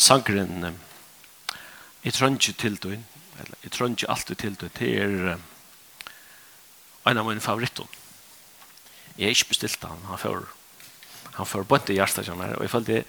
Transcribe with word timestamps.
sangren 0.00 0.78
jeg 2.04 2.14
tror 2.16 2.32
ikke 2.32 2.56
til 2.56 2.78
døgn 2.80 3.04
eller 3.40 3.64
jeg 3.64 3.72
tror 3.74 3.90
ikke 3.92 4.10
alltid 4.12 4.40
til 4.40 4.56
døgn 4.60 4.76
det 4.78 4.92
er 5.02 5.36
en 7.10 7.20
av 7.20 7.26
mine 7.26 7.44
favoritter 7.44 7.88
jeg 9.18 9.28
er 9.28 9.36
ikke 9.36 9.52
bestilt 9.52 9.84
han 9.84 10.08
han 10.08 10.20
får 10.20 10.46
han 11.36 11.48
får 11.48 11.68
bønt 11.68 11.92
i 11.92 11.98
hjertet 11.98 12.26
kjenner 12.28 12.56
og 12.56 12.64
jeg 12.64 12.72
følte 12.72 13.02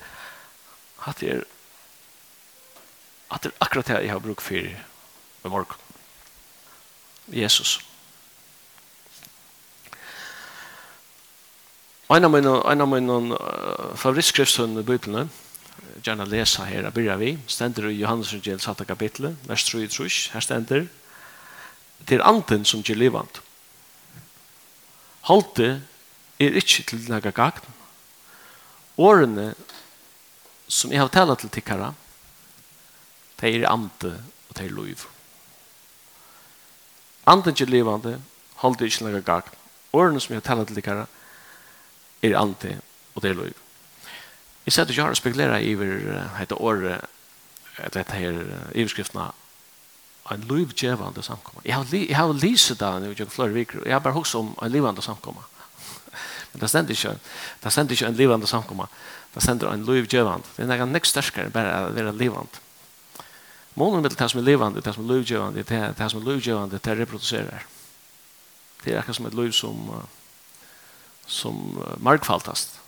at 1.07 1.23
det 1.23 1.31
er 1.37 1.45
at 3.31 3.45
det 3.45 3.53
er 3.53 3.63
akkurat 3.63 3.87
det 3.87 4.01
jeg 4.03 4.11
har 4.11 4.19
brukt 4.19 4.43
for 4.43 4.59
i 4.59 4.75
morgen 5.47 5.79
Jesus 7.31 7.79
en 12.11 12.27
av 12.27 12.31
mine, 12.33 12.51
en 12.67 12.83
av 12.83 12.89
mine 12.91 13.17
uh, 13.31 13.95
favorittskriftene 13.95 14.83
i 14.83 14.83
Bibelen 14.83 15.31
gärna 16.03 16.25
läsa 16.25 16.63
här. 16.63 16.83
Här 16.83 16.91
börjar 16.91 17.17
vi. 17.17 17.37
Ständer 17.47 17.89
i 17.89 17.99
Johannes 17.99 18.33
evangel 18.33 18.59
7 18.59 18.85
kapitel, 18.85 19.35
vers 19.47 19.63
3 19.71 19.83
i 19.83 19.87
trus, 19.87 20.29
Här 20.33 20.41
ständer. 20.41 20.87
Det 21.97 22.15
är 22.15 22.19
anden 22.19 22.65
som 22.65 22.81
ger 22.81 22.95
levande. 22.95 23.39
Halte 25.21 25.81
er 26.39 26.57
ikke 26.57 26.83
til 26.89 27.03
noe 27.09 27.31
gagn. 27.31 27.67
Årene 28.97 29.51
som 30.67 30.91
jeg 30.91 31.01
har 31.01 31.11
talat 31.13 31.43
til 31.43 31.51
tikkara, 31.53 31.91
det 33.37 33.51
er 33.53 33.69
ande 33.69 34.13
og 34.49 34.57
det 34.57 34.65
er 34.65 34.73
lov. 34.73 35.05
Anden 37.27 37.55
til 37.55 37.69
levande, 37.69 38.15
halte 38.63 38.85
ikke 38.85 38.97
til 38.97 39.11
noe 39.11 39.21
gagn. 39.21 39.53
Årene 39.93 40.21
som 40.21 40.33
jeg 40.33 40.41
har 40.41 40.47
talat 40.49 40.67
til 40.67 40.81
tikkara, 40.81 41.05
er 42.21 42.39
ante 42.39 42.79
og 43.13 43.21
det 43.21 43.31
er 43.31 43.37
lov. 43.43 43.61
Jeg 44.65 44.73
sier 44.73 44.85
at 44.85 44.95
jeg 44.95 45.05
har 45.05 45.17
spekuleret 45.17 45.65
i 45.65 45.75
dette 45.75 46.55
året, 46.55 47.05
at 47.77 47.93
dette 47.93 48.17
her 48.17 48.43
iverskriftene, 48.75 49.31
en 50.31 50.43
livgjevende 50.47 51.23
samkomma. 51.25 51.63
Jeg 51.65 51.75
har, 51.75 51.87
li, 51.91 52.05
jeg 52.09 52.17
har 52.17 52.33
lyset 52.33 52.79
da 52.79 52.91
nu, 52.99 53.09
jeg 53.17 53.31
flere 53.31 53.55
viker, 53.55 53.81
jeg 53.85 53.95
har 53.95 54.03
bare 54.03 54.13
hos 54.13 54.35
om 54.37 54.53
en 54.61 54.71
livende 54.71 55.01
samkomma. 55.01 55.41
Men 56.53 56.61
det 56.61 56.69
stender 56.69 56.93
ikke, 56.95 57.15
det 57.63 57.71
stender 57.73 57.97
ikke 57.97 58.07
en 58.07 58.19
livende 58.19 58.47
samkomma, 58.47 58.87
det 59.33 59.43
stender 59.43 59.73
en 59.73 59.85
livgjevende. 59.87 60.47
Det 60.57 60.67
er 60.67 60.83
noe 60.83 60.91
nekst 60.93 61.17
sterkere 61.17 61.51
bare 61.53 61.87
å 61.87 61.95
være 61.95 62.13
livende. 62.19 62.61
Månen 63.79 64.03
med 64.03 64.13
det 64.13 64.29
som 64.29 64.41
er 64.41 64.47
livende, 64.47 64.83
det 64.83 64.93
som 64.93 65.05
er 65.05 65.13
livgjevende, 65.15 65.63
det, 65.63 65.81
det 65.97 66.09
som 66.11 66.21
er 66.21 66.27
livgjevende, 66.27 66.79
det 66.79 66.97
reproduserer. 66.99 67.67
Det 68.83 68.93
er 68.93 68.99
akkurat 68.99 69.17
som 69.17 69.29
et 69.29 69.37
liv 69.37 69.51
som, 69.55 69.91
som 71.27 71.59
markfaltast 72.03 72.80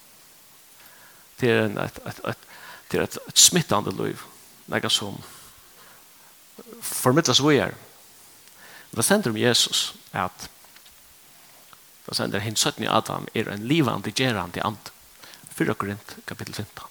det 1.44 1.52
er 1.52 1.66
en, 1.68 1.78
et, 1.84 2.00
et, 2.08 2.22
et, 2.32 2.50
det 2.92 3.00
er 3.00 3.06
et, 3.08 3.18
et 3.28 3.44
smittande 3.44 3.94
liv, 3.98 4.24
nega 4.72 4.90
som 4.92 5.20
formidlas 6.84 7.42
vi 7.44 7.60
er. 7.60 7.76
Det 8.94 9.06
sender 9.06 9.34
om 9.34 9.40
Jesus 9.40 9.92
at 10.14 10.50
det 12.04 12.18
sender 12.18 12.44
hinn 12.44 12.58
17 12.60 12.84
Adam 12.92 13.28
er 13.34 13.48
en 13.50 13.68
livande, 13.68 14.12
gerande 14.12 14.62
and. 14.64 14.92
4 15.54 15.74
Korint, 15.78 16.16
kapitel 16.26 16.54
15. 16.54 16.90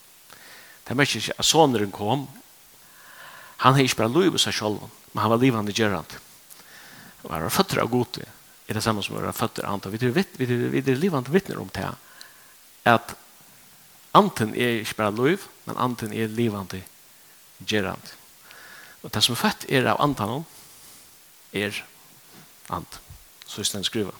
Det 0.87 0.97
merker 0.97 1.19
ikke 1.19 1.35
at 1.39 1.47
soneren 1.47 1.93
kom, 1.95 2.29
han 3.63 3.75
har 3.77 3.85
ikke 3.85 4.01
bare 4.01 4.15
liv 4.15 4.35
i 4.35 4.43
seg 4.43 4.55
selv, 4.57 4.87
men 5.13 5.23
han 5.23 5.31
var 5.31 5.43
livande, 5.43 5.75
gerande. 5.75 6.19
Og 7.23 7.31
han 7.31 7.45
var 7.45 7.55
føtter 7.55 7.83
av 7.83 7.91
gode, 7.91 8.25
er 8.67 8.79
det 8.79 8.83
samme 8.83 9.03
som 9.05 9.19
han 9.19 9.29
var 9.29 9.37
føtter 9.37 9.67
av 9.67 9.77
andre. 9.77 9.93
Vi 9.95 10.81
er 10.81 10.99
livande 10.99 11.35
vittner 11.35 11.61
om 11.63 11.71
det, 11.75 11.91
at 12.91 13.15
Anten 14.15 14.55
er 14.55 14.83
ikke 14.83 14.95
bare 14.95 15.15
liv, 15.17 15.45
men 15.65 15.79
anten 15.81 16.13
er 16.13 16.29
livande 16.29 16.83
gerant. 17.69 18.15
Og 19.03 19.15
det 19.15 19.23
som 19.25 19.33
er 19.33 19.41
født 19.41 19.67
er 19.69 19.89
av 19.89 20.03
antanon, 20.05 20.45
er 21.53 21.77
ant. 22.71 23.01
Så 23.47 23.61
er 23.61 23.79
det 23.79 23.87
skriva. 23.87 24.13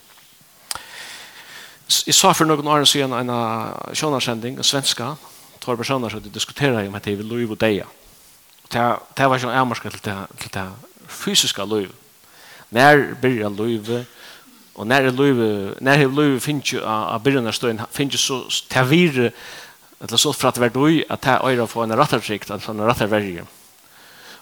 Jeg 2.07 2.15
sa 2.15 2.33
for 2.33 2.49
noen 2.49 2.67
år 2.67 2.85
siden 2.89 3.13
en 3.13 3.33
sjånarsending, 3.95 4.57
en 4.57 4.65
svenska, 4.65 5.15
tar 5.61 5.77
personer 5.77 6.11
som 6.11 6.25
diskuterer 6.25 6.87
om 6.87 6.97
dette 6.97 7.13
er 7.13 7.23
liv 7.23 7.51
og 7.51 7.61
deia. 7.61 7.87
Det 8.73 9.29
var 9.29 9.37
ikke 9.37 9.53
en 9.53 9.75
til 9.75 10.01
det, 10.05 10.17
til 10.41 10.51
det 10.55 10.69
fysiska 11.09 11.65
liv. 11.65 11.93
Når 12.71 13.15
blir 13.21 13.49
livet, 13.49 14.07
og 14.75 14.87
när 14.87 15.03
det 15.03 15.11
löv 15.11 15.37
när 15.81 15.99
det 15.99 16.07
löv 16.07 16.41
finns 16.41 16.73
ju 16.73 16.81
a 16.85 17.19
byrna 17.19 17.53
stön 17.53 17.81
finns 17.91 18.15
ju 18.15 18.19
så 18.19 18.45
tavir 18.69 19.33
eller 20.03 20.17
så 20.17 20.33
för 20.33 20.49
att 20.49 20.59
vara 20.59 20.69
då 20.69 21.03
att 21.09 21.21
ta 21.21 21.51
öra 21.51 21.67
få 21.67 21.83
en 21.83 21.97
rattarsikt 21.97 22.51
att 22.51 22.63
såna 22.63 22.87
rattar 22.87 23.07
värje. 23.07 23.45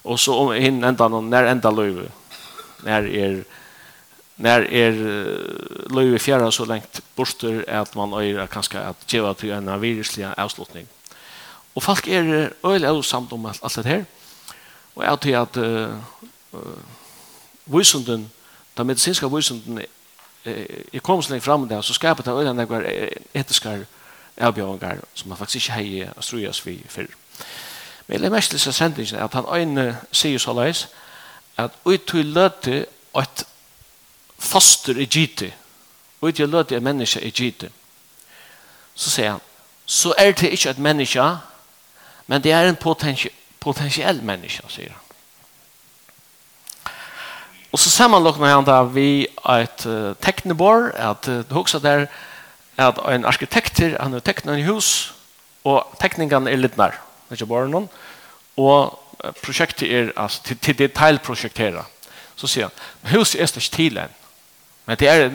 Och 0.03 0.19
så 0.19 0.35
om 0.35 0.53
in 0.53 0.83
ända 0.83 1.07
någon 1.07 1.29
när 1.29 1.43
ända 1.43 1.71
löv. 1.71 2.11
När 2.83 3.07
är 3.07 3.43
när 4.35 4.73
är 4.73 4.93
löv 5.89 6.17
fjärra 6.17 6.51
så 6.51 6.65
långt 6.65 7.01
borster 7.15 7.69
att 7.69 7.95
man 7.95 8.13
öra 8.13 8.47
kanske 8.47 8.79
att 8.79 9.13
ge 9.13 9.33
till 9.33 9.51
en 9.51 9.81
viruslig 9.81 10.27
avslutning. 10.37 10.87
Och 11.73 11.83
folk 11.83 12.07
är 12.07 12.53
öl 12.63 12.85
osamt 12.85 13.31
om 13.33 13.45
allt 13.45 13.75
det 13.75 13.89
här. 13.89 14.05
Och 14.93 15.03
jag 15.03 15.19
tror 15.19 15.35
att 15.35 15.57
uh, 15.57 15.89
uh, 16.53 16.59
visunden, 17.63 18.29
den 18.73 18.87
medicinska 18.87 19.27
visunden, 19.27 19.85
eh, 20.43 20.65
jag 20.91 21.03
kom 21.03 21.23
så 21.23 21.29
länge 21.29 21.41
fram 21.41 21.67
där 21.67 21.81
så 21.81 21.93
skapar 21.93 22.23
det 22.23 22.31
öl 22.31 22.85
etiska 23.33 23.79
avbjøringar 24.37 24.97
som 25.13 25.29
man 25.29 25.37
faktisk 25.37 25.55
ikke 25.55 25.73
heier 25.73 26.13
og 26.15 26.23
strues 26.23 26.65
vi 26.65 26.83
før. 26.89 27.05
Men 28.07 28.23
jeg 28.23 28.31
mest 28.31 28.51
til 28.51 28.73
sendingen 28.73 29.15
at 29.15 29.33
han 29.33 29.45
øyne 29.55 29.97
sier 30.11 30.39
så 30.39 30.53
leis 30.53 30.87
at 31.57 31.71
ut 31.85 32.05
til 32.07 32.25
løte 32.25 32.85
et 33.19 33.43
foster 34.39 34.97
i 34.97 35.05
gitte 35.05 35.53
ut 36.21 36.35
til 36.35 36.49
løte 36.49 36.75
et 36.75 36.83
menneske 36.83 37.21
i 37.21 37.29
gitte 37.29 37.69
så 38.95 39.09
sier 39.09 39.31
han 39.31 39.39
så 39.85 40.13
er 40.17 40.31
det 40.31 40.51
ikke 40.51 40.69
et 40.69 40.79
menneske 40.79 41.27
men 42.27 42.43
det 42.43 42.51
er 42.51 42.69
en 42.69 42.75
potensiell, 42.75 43.33
potensiell 43.59 44.23
menneske 44.23 44.63
sier 44.69 44.91
han 44.91 45.07
og 47.71 47.79
så 47.79 47.89
sammanlokkner 47.89 48.55
han 48.55 48.67
da 48.67 48.81
vi 48.83 49.27
et 49.55 49.85
uh, 49.87 50.11
teknebor 50.19 50.91
at 50.95 51.27
uh, 51.27 51.39
det 51.47 51.55
hoksa 51.55 51.79
der 51.79 52.05
at 52.87 52.99
en 53.13 53.25
arkitekter, 53.25 53.97
han 53.99 54.13
har 54.13 54.23
teknet 54.25 54.57
en 54.57 54.65
hus, 54.65 55.13
og 55.63 55.85
tekningen 56.01 56.47
er 56.47 56.59
litt 56.59 56.77
nær, 56.79 56.97
ikke 57.31 57.49
bare 57.49 57.69
noen, 57.69 57.89
og 58.57 58.97
prosjektet 59.43 59.91
er 59.91 60.11
altså, 60.15 60.41
til, 60.43 60.57
til 60.57 60.77
detaljprosjekteret. 60.79 61.85
Så 62.35 62.49
sier 62.49 62.69
han, 62.69 63.13
huset 63.13 63.41
er 63.41 63.49
ikke 63.49 63.75
til 63.75 63.99
en, 64.01 64.15
men 64.87 64.97
det 64.97 65.09
er 65.09 65.27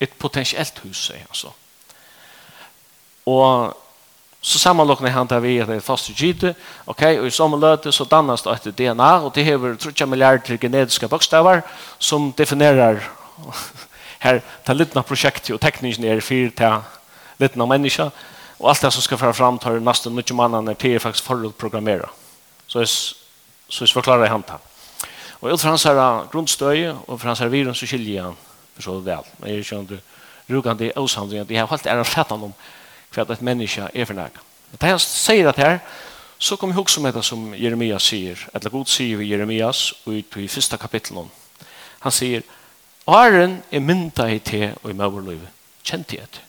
et 0.00 0.12
potensielt 0.18 0.78
hus, 0.84 1.06
sier 1.06 1.24
han 1.24 1.36
så. 1.36 1.52
Og 3.28 3.76
så 4.40 4.58
sammanlocknar 4.58 5.10
han 5.10 5.26
där 5.26 5.40
vi 5.40 5.60
att 5.60 5.68
det 5.68 5.74
är 5.74 5.80
fast 5.80 6.20
gite. 6.20 6.54
Okej, 6.84 7.12
okay, 7.12 7.20
och 7.20 7.26
i 7.26 7.30
samme 7.30 7.56
løte 7.56 7.92
så 7.92 8.04
dannes 8.04 8.42
det 8.42 8.66
et 8.66 8.76
DNA 8.76 9.20
och 9.20 9.32
det 9.34 9.44
har 9.44 9.76
30 9.76 10.06
miljarder 10.06 10.56
genetiska 10.56 11.08
bokstaver 11.08 11.62
som 11.98 12.32
definierar 12.32 13.10
her 14.20 14.40
ta 14.64 14.76
litna 14.76 15.02
prosjekt 15.02 15.50
og 15.50 15.60
teknikken 15.60 16.04
er 16.04 16.20
fyr 16.20 16.50
ta 16.56 16.82
litna 17.40 17.66
menneska 17.66 18.10
og 18.60 18.68
alt 18.68 18.82
det 18.84 18.92
som 18.92 19.02
skal 19.02 19.18
fara 19.18 19.32
fram 19.32 19.58
tar 19.58 19.80
nesten 19.80 20.14
mye 20.14 20.70
er 20.70 20.74
til 20.74 21.00
faktisk 21.00 21.24
forut 21.24 21.56
programmera. 21.56 22.10
Så 22.66 22.80
er 22.80 22.86
så 23.70 23.84
er 23.84 23.92
forklarer 23.94 24.24
jeg 24.24 24.32
hanta 24.32 24.58
og 25.40 25.52
ut 25.52 25.60
fra 25.60 25.70
hans 25.70 25.84
her 25.84 26.26
grunnstøy 26.32 26.90
og 27.06 27.20
fra 27.20 27.30
hans 27.30 27.40
her 27.40 27.48
virus 27.48 27.78
så 27.78 27.86
skiljer 27.86 28.22
han 28.22 28.36
for 28.74 28.82
så 28.82 29.00
vel. 29.00 29.24
Men 29.38 29.54
jeg 29.54 29.64
skjønner 29.64 30.00
rugande 30.50 30.92
avsandringen 30.96 31.48
de 31.48 31.56
har 31.56 31.66
holdt 31.66 31.86
er 31.86 32.02
fattan 32.04 32.42
om 32.42 32.54
hva 33.14 33.24
et 33.24 33.42
menneske 33.42 33.88
er 33.94 34.06
for 34.06 34.14
nægge 34.14 34.46
da 34.78 34.92
han 34.92 35.02
sier 35.02 35.48
at 35.50 35.58
her 35.58 35.78
så 36.38 36.56
kommer 36.56 36.74
jeg 36.74 36.80
også 36.84 37.00
med 37.00 37.14
det 37.14 37.24
som 37.24 37.54
Jeremias 37.54 38.06
sier 38.06 38.38
eller 38.54 38.70
god 38.70 38.86
sier 38.86 39.18
vi 39.18 39.30
Jeremias 39.32 39.92
ut 40.06 40.36
i 40.36 40.48
første 40.48 40.78
kapitlet 40.78 41.30
han 42.00 42.12
sier 42.14 42.42
Åren 43.10 43.62
er 43.72 43.82
mynda 43.82 44.28
i 44.30 44.38
te 44.38 44.74
og 44.82 44.90
i 44.90 44.94
møverløyve. 44.94 45.48
Kjente 45.82 46.16
jeg 46.16 46.28
det. 46.30 46.42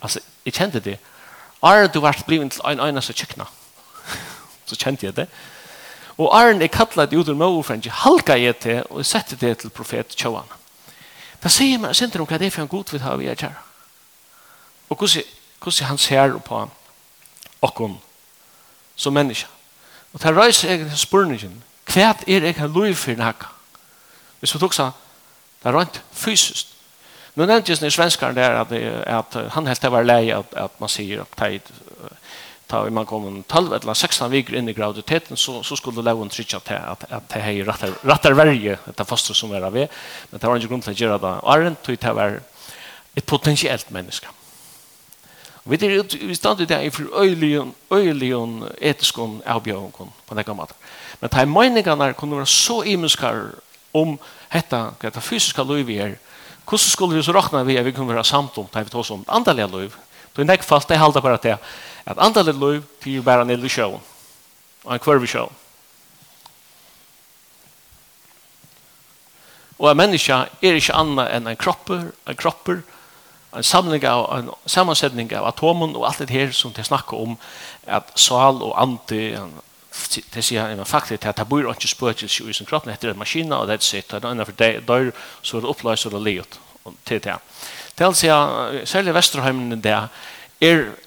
Altså, 0.00 0.20
jeg 0.44 0.54
kjente 0.56 0.80
det. 0.80 0.96
Åren 1.62 1.90
du 1.92 2.00
vart 2.00 2.24
blivet 2.26 2.52
til 2.52 2.62
en 2.64 2.80
øyne 2.80 3.02
som 3.02 3.14
kjøkna. 3.14 3.44
Så 4.66 4.78
kjente 4.80 5.06
jeg 5.06 5.16
det. 5.16 5.26
Og 6.16 6.32
åren 6.32 6.62
er 6.62 6.72
kattlet 6.72 7.12
ut 7.12 7.28
ur 7.28 7.36
møverfrenge. 7.36 7.90
Halka 7.90 8.38
jeg 8.40 8.56
det 8.64 8.82
og 8.90 9.04
sette 9.06 9.36
det 9.36 9.58
til 9.58 9.70
profet 9.70 10.16
Tjøvan. 10.16 10.48
Da 11.42 11.48
sier 11.48 11.78
man, 11.78 11.94
sender 11.94 12.20
om 12.20 12.28
hva 12.28 12.38
det 12.38 12.48
er 12.48 12.56
for 12.56 12.62
en 12.64 12.68
god 12.68 12.92
vi 12.92 12.98
har 12.98 13.16
vi 13.16 13.28
er 13.28 13.34
kjære. 13.34 13.60
Og 14.88 14.96
hvordan 14.96 15.86
han 15.86 15.98
ser 15.98 16.38
på 16.38 16.68
okkon 17.62 18.00
som 18.96 19.12
menneske. 19.12 19.48
Og 20.12 20.22
det 20.22 20.36
reiser 20.36 20.70
jeg 20.70 20.92
spørningen. 20.96 21.62
Hva 21.92 22.14
er 22.26 22.44
jeg 22.44 22.54
har 22.54 22.66
lov 22.66 22.94
for 22.94 23.12
nakka? 23.12 23.59
Hvis 24.40 24.54
vi 24.54 24.60
tok 24.60 24.74
så, 24.74 24.90
det 25.62 25.68
er 25.68 25.76
rent 25.78 26.02
fysisk. 26.12 26.66
Nå 27.34 27.46
nevnte 27.46 27.72
just 27.72 27.84
svenskaren 27.94 28.34
där 28.34 28.54
att, 28.54 28.72
att 29.06 29.52
han 29.52 29.66
helt 29.66 29.84
var 29.84 30.04
lei 30.04 30.30
at, 30.30 30.54
att 30.54 30.80
man 30.80 30.88
sier 30.88 31.20
att 31.20 31.36
tid 31.36 31.60
ta 32.66 32.90
man 32.90 33.06
kom 33.06 33.26
en 33.26 33.42
12 33.42 33.72
eller 33.72 33.94
16 33.94 34.30
veckor 34.30 34.56
in 34.56 34.68
i 34.68 34.72
graviditeten 34.72 35.36
så 35.36 35.62
så 35.62 35.76
skulle 35.76 36.02
lägen 36.02 36.28
trycka 36.28 36.60
till 36.60 36.76
att 36.76 37.12
att 37.12 37.28
det 37.28 37.40
är 37.40 37.64
rätt 37.64 37.82
rätt 38.02 38.36
värje 38.36 38.78
detta 38.84 39.04
foster 39.04 39.34
som 39.34 39.52
är 39.52 39.62
av 39.62 39.72
men 39.72 39.88
det 40.40 40.46
var 40.46 40.56
inte 40.56 40.68
grund 40.68 40.88
att 40.88 41.00
göra 41.00 41.18
det 41.18 41.26
aren't 41.26 41.76
to 41.82 41.96
det 42.00 42.12
var 42.12 42.40
ett 43.14 43.26
potentiellt 43.26 43.90
människa. 43.90 44.28
Vi 45.62 45.76
det 45.76 46.14
vi 46.14 46.34
stod 46.34 46.68
där 46.68 46.80
i 46.80 46.90
för 46.90 47.22
ölion 47.22 47.74
öjligen 47.90 48.64
etiskon 48.80 49.42
avbjönkon 49.46 50.12
på 50.26 50.34
det 50.34 50.42
gamla. 50.42 50.66
Men 51.20 51.30
de 51.30 51.46
meningarna 51.46 52.12
kunde 52.12 52.34
vara 52.34 52.46
så 52.46 52.84
imuskar 52.84 53.46
om 53.92 54.18
hetta, 54.48 54.94
detta 55.00 55.20
fysiska 55.20 55.62
liv 55.62 55.86
Hur 55.86 56.18
hvordan 56.64 56.78
skulle 56.78 57.16
vi 57.16 57.22
så 57.22 57.32
räkna 57.32 57.64
vi 57.64 57.78
att 57.78 57.86
vi 57.86 57.92
kunne 57.92 58.12
vara 58.12 58.24
samt 58.24 58.58
om 58.58 58.66
det 58.72 58.84
vi 58.84 58.90
tar 58.90 59.12
om 59.12 59.24
andalega 59.26 59.66
liv? 59.66 59.94
Det 60.32 60.42
er 60.42 60.46
nekk 60.46 60.62
fast, 60.62 60.88
det 60.88 60.98
håller 60.98 61.20
bara 61.20 61.36
til 61.36 61.56
at 62.06 62.18
andalega 62.18 62.58
liv 62.58 62.82
till 63.02 63.12
jo 63.12 63.22
bare 63.22 63.42
en 63.42 63.50
illusion. 63.50 64.00
Och 64.84 64.92
en 64.92 64.98
kvarv 64.98 65.24
i 65.24 65.26
sjøen. 65.26 65.50
Og 69.78 69.90
en 69.90 69.96
menneske 69.96 70.32
er 70.62 70.76
ikke 70.76 70.94
annet 70.94 71.30
enn 71.34 71.48
en 71.48 71.56
kropper, 71.56 72.10
en 72.28 72.36
kropper, 72.36 72.82
en 73.56 73.64
samling 73.64 74.04
av, 74.04 74.26
en 74.36 74.50
sammansetning 74.66 75.32
av 75.32 75.46
atomen 75.48 75.96
og 75.96 76.06
alt 76.06 76.18
det 76.18 76.30
her 76.30 76.52
som 76.52 76.72
det 76.76 76.86
snakker 76.86 77.16
om, 77.16 77.38
at 77.86 78.12
sal 78.14 78.62
og 78.62 78.74
ante, 78.76 79.40
det 80.08 80.42
sier 80.44 80.66
han 80.66 80.86
faktisk 80.86 81.26
at 81.26 81.38
det 81.38 81.48
bor 81.48 81.68
ikke 81.70 81.88
spøkelse 81.88 82.48
i 82.48 82.56
sin 82.56 82.66
kropp, 82.66 82.86
det 82.86 82.96
heter 82.96 83.12
en 83.12 83.20
maskina, 83.20 83.60
og 83.60 83.68
det 83.68 83.78
er 83.78 83.84
sitt, 83.84 84.12
og 84.14 84.24
innenfor 84.24 84.56
det 84.58 84.72
dør, 84.88 85.10
så 85.42 85.56
er 85.56 85.64
det 85.64 85.70
oppløs 85.70 86.06
og 86.06 86.12
det 86.16 86.22
livet 86.22 86.60
til 87.06 87.22
det. 87.22 87.36
Det 87.98 88.06
vil 88.06 88.16
si 88.16 88.30
at 88.32 88.88
særlig 88.88 89.14
Vesterheimen 89.14 89.82
det 89.82 89.92
er, 89.92 90.08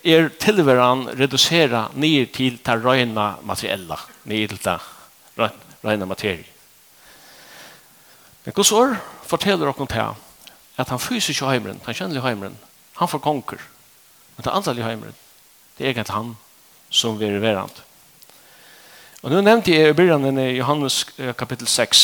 er 0.04 0.30
tilværen 0.40 1.08
redusera 1.20 1.88
ned 1.94 2.34
til 2.34 2.60
det 2.66 2.80
røyna 2.86 3.36
materiella, 3.42 3.98
ned 4.26 4.48
til 4.48 4.62
det 4.66 4.80
røyna 5.84 6.06
materie. 6.06 6.46
Men 8.46 8.54
hvordan 8.54 8.78
år 8.78 8.96
forteller 9.24 9.66
dere 9.66 9.88
til 9.88 10.22
at 10.78 10.90
han 10.90 11.00
fysiske 11.00 11.50
heimeren, 11.50 11.82
han 11.86 11.96
kjennelige 11.96 12.26
heimeren, 12.26 12.58
han 12.98 13.08
får 13.08 13.20
konkur, 13.20 13.62
men 14.36 14.44
det 14.44 14.54
antallige 14.54 14.86
heimeren, 14.86 15.16
det 15.78 15.86
er 15.86 15.90
egentlig 15.90 16.16
han 16.16 16.36
som 16.90 17.20
vil 17.20 17.42
være 17.42 17.42
verant. 17.42 17.84
Og 19.24 19.32
nu 19.32 19.40
nevnte 19.40 19.72
jeg 19.72 19.94
i 19.94 19.96
begynnelsen 19.96 20.40
i 20.42 20.58
Johannes 20.58 20.98
kapitel 21.40 21.68
6 21.68 22.00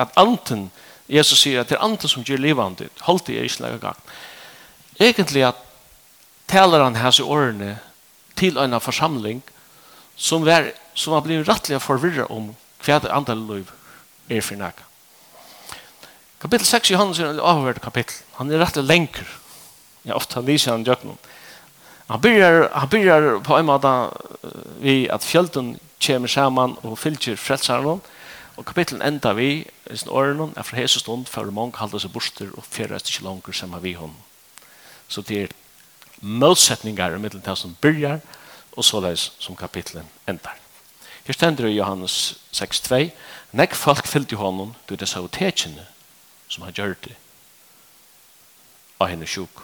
at 0.00 0.14
anten, 0.16 0.70
Jesus 1.08 1.42
sier 1.42 1.60
at 1.60 1.68
det 1.68 1.76
er 1.76 1.84
anten 1.84 2.08
som 2.08 2.24
gjør 2.24 2.40
livet 2.40 2.80
holdt 3.04 3.26
det 3.28 3.36
er 3.36 3.44
ikke 3.44 3.62
lenge 3.66 3.82
gang. 3.82 3.98
Egentlig 4.96 5.44
at 5.44 5.60
taler 6.48 6.80
han 6.80 6.96
hans 6.96 7.20
årene 7.20 7.76
til 8.40 8.56
en 8.56 8.80
forsamling 8.80 9.44
som, 10.16 10.46
var, 10.48 10.72
som 10.94 11.12
har 11.12 11.20
blivit 11.28 11.48
rettelig 11.48 11.82
forvirret 11.84 12.32
om 12.32 12.54
hva 12.86 13.00
det 13.04 13.12
andre 13.12 13.36
liv 13.36 13.70
er 14.32 14.40
for 14.40 14.56
nægge. 14.56 14.88
Kapitel 16.40 16.66
6 16.66 16.90
i 16.90 16.96
Johannes 16.96 17.20
er 17.20 17.34
en 17.34 17.40
avhørt 17.40 17.84
kapittel. 17.84 18.16
Han 18.40 18.48
er 18.50 18.64
rettelig 18.64 18.88
lenker. 18.88 19.28
Ja, 20.08 20.16
ofte 20.16 20.40
han 20.40 20.48
viser 20.48 20.72
han 20.72 20.88
djøkken. 20.88 21.18
Han 22.08 22.20
byrjar, 22.22 22.70
han 22.72 22.88
byrjar 22.88 23.32
på 23.44 23.58
en 23.58 23.68
måte 23.68 23.92
vi 24.80 25.02
at 25.12 25.24
fjölden 25.26 25.76
kommer 26.02 26.28
sammen 26.28 26.76
og 26.82 26.98
fylgjer 26.98 27.36
frelseren. 27.36 28.00
og 28.56 28.64
kapitlen 28.64 29.02
enda 29.02 29.32
vi 29.32 29.66
i 29.90 29.96
sin 29.96 30.08
åren 30.08 30.52
er 30.56 30.62
fra 30.62 30.76
hese 30.76 30.98
stund 30.98 31.26
for 31.26 31.50
mange 31.50 31.76
halde 31.76 32.00
seg 32.00 32.12
borster 32.12 32.48
og 32.56 32.64
fjerrest 32.64 33.10
ikke 33.10 33.24
langer 33.24 33.52
som 33.52 33.72
har 33.72 33.80
vi 33.80 33.92
hon 33.92 34.14
så 35.08 35.20
det 35.22 35.42
er 35.42 35.48
motsetningar 36.20 37.14
i 37.14 37.18
middelen 37.18 37.42
til 37.42 37.56
som 37.56 37.76
byrjar 37.80 38.20
og 38.72 38.84
såleis 38.84 39.32
som 39.38 39.56
kapitlen 39.56 40.08
endar 40.26 40.56
Her 41.26 41.32
stender 41.32 41.66
i 41.66 41.76
Johannes 41.76 42.38
6.2 42.52 43.10
Nekk 43.52 43.74
folk 43.74 44.06
fylgte 44.06 44.36
honom 44.36 44.74
du 44.88 44.94
det 44.94 45.08
sa 45.08 45.26
tekjene 45.26 45.86
som 46.48 46.62
han 46.62 46.72
gjør 46.72 46.94
det 47.04 47.16
av 49.00 49.10
henne 49.10 49.26
sjuk. 49.26 49.62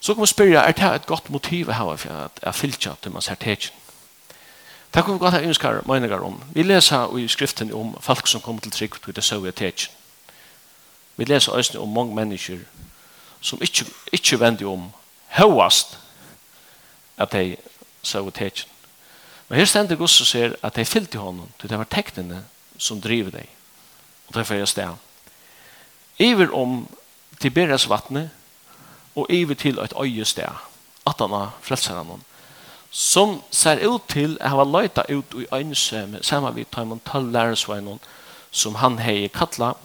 Så 0.00 0.14
kan 0.14 0.20
man 0.20 0.26
spørre, 0.26 0.64
er 0.64 0.72
det 0.72 0.94
et 0.94 1.06
godt 1.06 1.30
motiv 1.30 1.68
å 1.68 1.76
ha 1.76 1.94
for 1.96 2.24
at 2.26 2.40
jeg 2.42 2.54
fylgte 2.56 2.94
til 3.02 3.12
man 3.12 3.24
ser 3.24 3.40
tekjene? 3.40 3.76
Det 4.94 5.04
kan 5.04 5.14
vi 5.14 5.18
godt 5.18 5.32
ha 5.32 5.40
ønsker 5.40 5.82
meninger 5.86 6.18
om. 6.18 6.42
Vi 6.52 6.62
leser 6.62 7.18
i 7.18 7.28
skriften 7.28 7.72
om 7.72 7.96
folk 8.00 8.26
som 8.26 8.40
kommer 8.40 8.60
til 8.60 8.72
trygg 8.72 9.02
til 9.04 9.16
det 9.16 9.24
søv 9.24 9.46
i. 9.46 9.72
Vi 11.16 11.24
leser 11.24 11.52
også 11.52 11.78
om 11.80 11.88
mange 11.88 12.14
mennesker 12.14 12.58
som 13.40 13.62
ikke, 13.62 13.86
ikke 14.12 14.40
vender 14.40 14.66
om 14.66 14.90
høyest 15.28 15.98
at 17.18 17.32
de 17.32 17.56
søv 18.02 18.28
i. 18.28 18.50
Men 19.48 19.58
her 19.58 19.64
stender 19.64 19.96
Guds 19.96 20.20
og 20.20 20.26
ser 20.26 20.56
at 20.62 20.76
de 20.76 20.84
fyllte 20.84 21.18
hånden 21.18 21.52
til 21.60 21.70
det 21.70 21.78
var 21.78 21.84
teknene 21.90 22.44
som 22.78 23.00
driver 23.00 23.30
deg. 23.30 23.48
Og 24.28 24.34
derfor 24.34 24.54
er 24.54 24.58
jeg 24.58 24.68
sted. 24.68 24.94
Iver 26.18 26.54
om 26.54 26.88
til 27.40 27.50
Beres 27.50 27.88
vattnet 27.88 28.30
og 29.14 29.26
iver 29.30 29.54
til 29.54 29.78
et 29.78 29.92
øye 30.02 30.24
sted. 30.24 30.50
At 31.06 31.14
han 31.18 31.30
har 31.30 31.54
frelser 31.62 31.96
han 31.96 32.22
som 32.90 33.38
ser 33.54 33.78
ut 33.86 34.08
til 34.10 34.34
å 34.42 34.50
ha 34.56 34.64
løyta 34.66 35.04
ut 35.08 35.34
i 35.38 35.46
øynsømme 35.54 36.24
sammen 36.26 36.56
vi 36.56 36.66
tar 36.66 36.88
imot 36.88 37.04
tøll 37.06 37.30
lærersveinen 37.30 38.00
som 38.50 38.80
han 38.82 38.98
hei 38.98 39.28
kattla, 39.30 39.76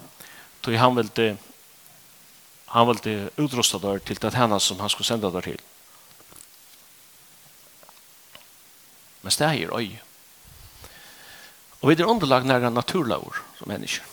tog 0.62 0.74
han 0.74 0.96
vilde 0.98 1.36
han 2.74 2.88
vilde 2.88 3.30
utrusta 3.38 3.78
dør 3.78 4.02
til 4.02 4.18
det 4.20 4.34
henne 4.34 4.58
som 4.60 4.80
han 4.82 4.90
skulle 4.90 5.06
sende 5.06 5.30
dør 5.30 5.46
til. 5.46 5.60
Men 9.22 9.38
det 9.38 9.46
er 9.46 9.70
øy 9.70 9.98
og 11.80 11.90
vi 11.90 11.94
er 12.02 12.08
underlag 12.08 12.46
næra 12.46 12.70
naturlaur 12.70 13.38
som 13.58 13.68
mennesker 13.68 14.04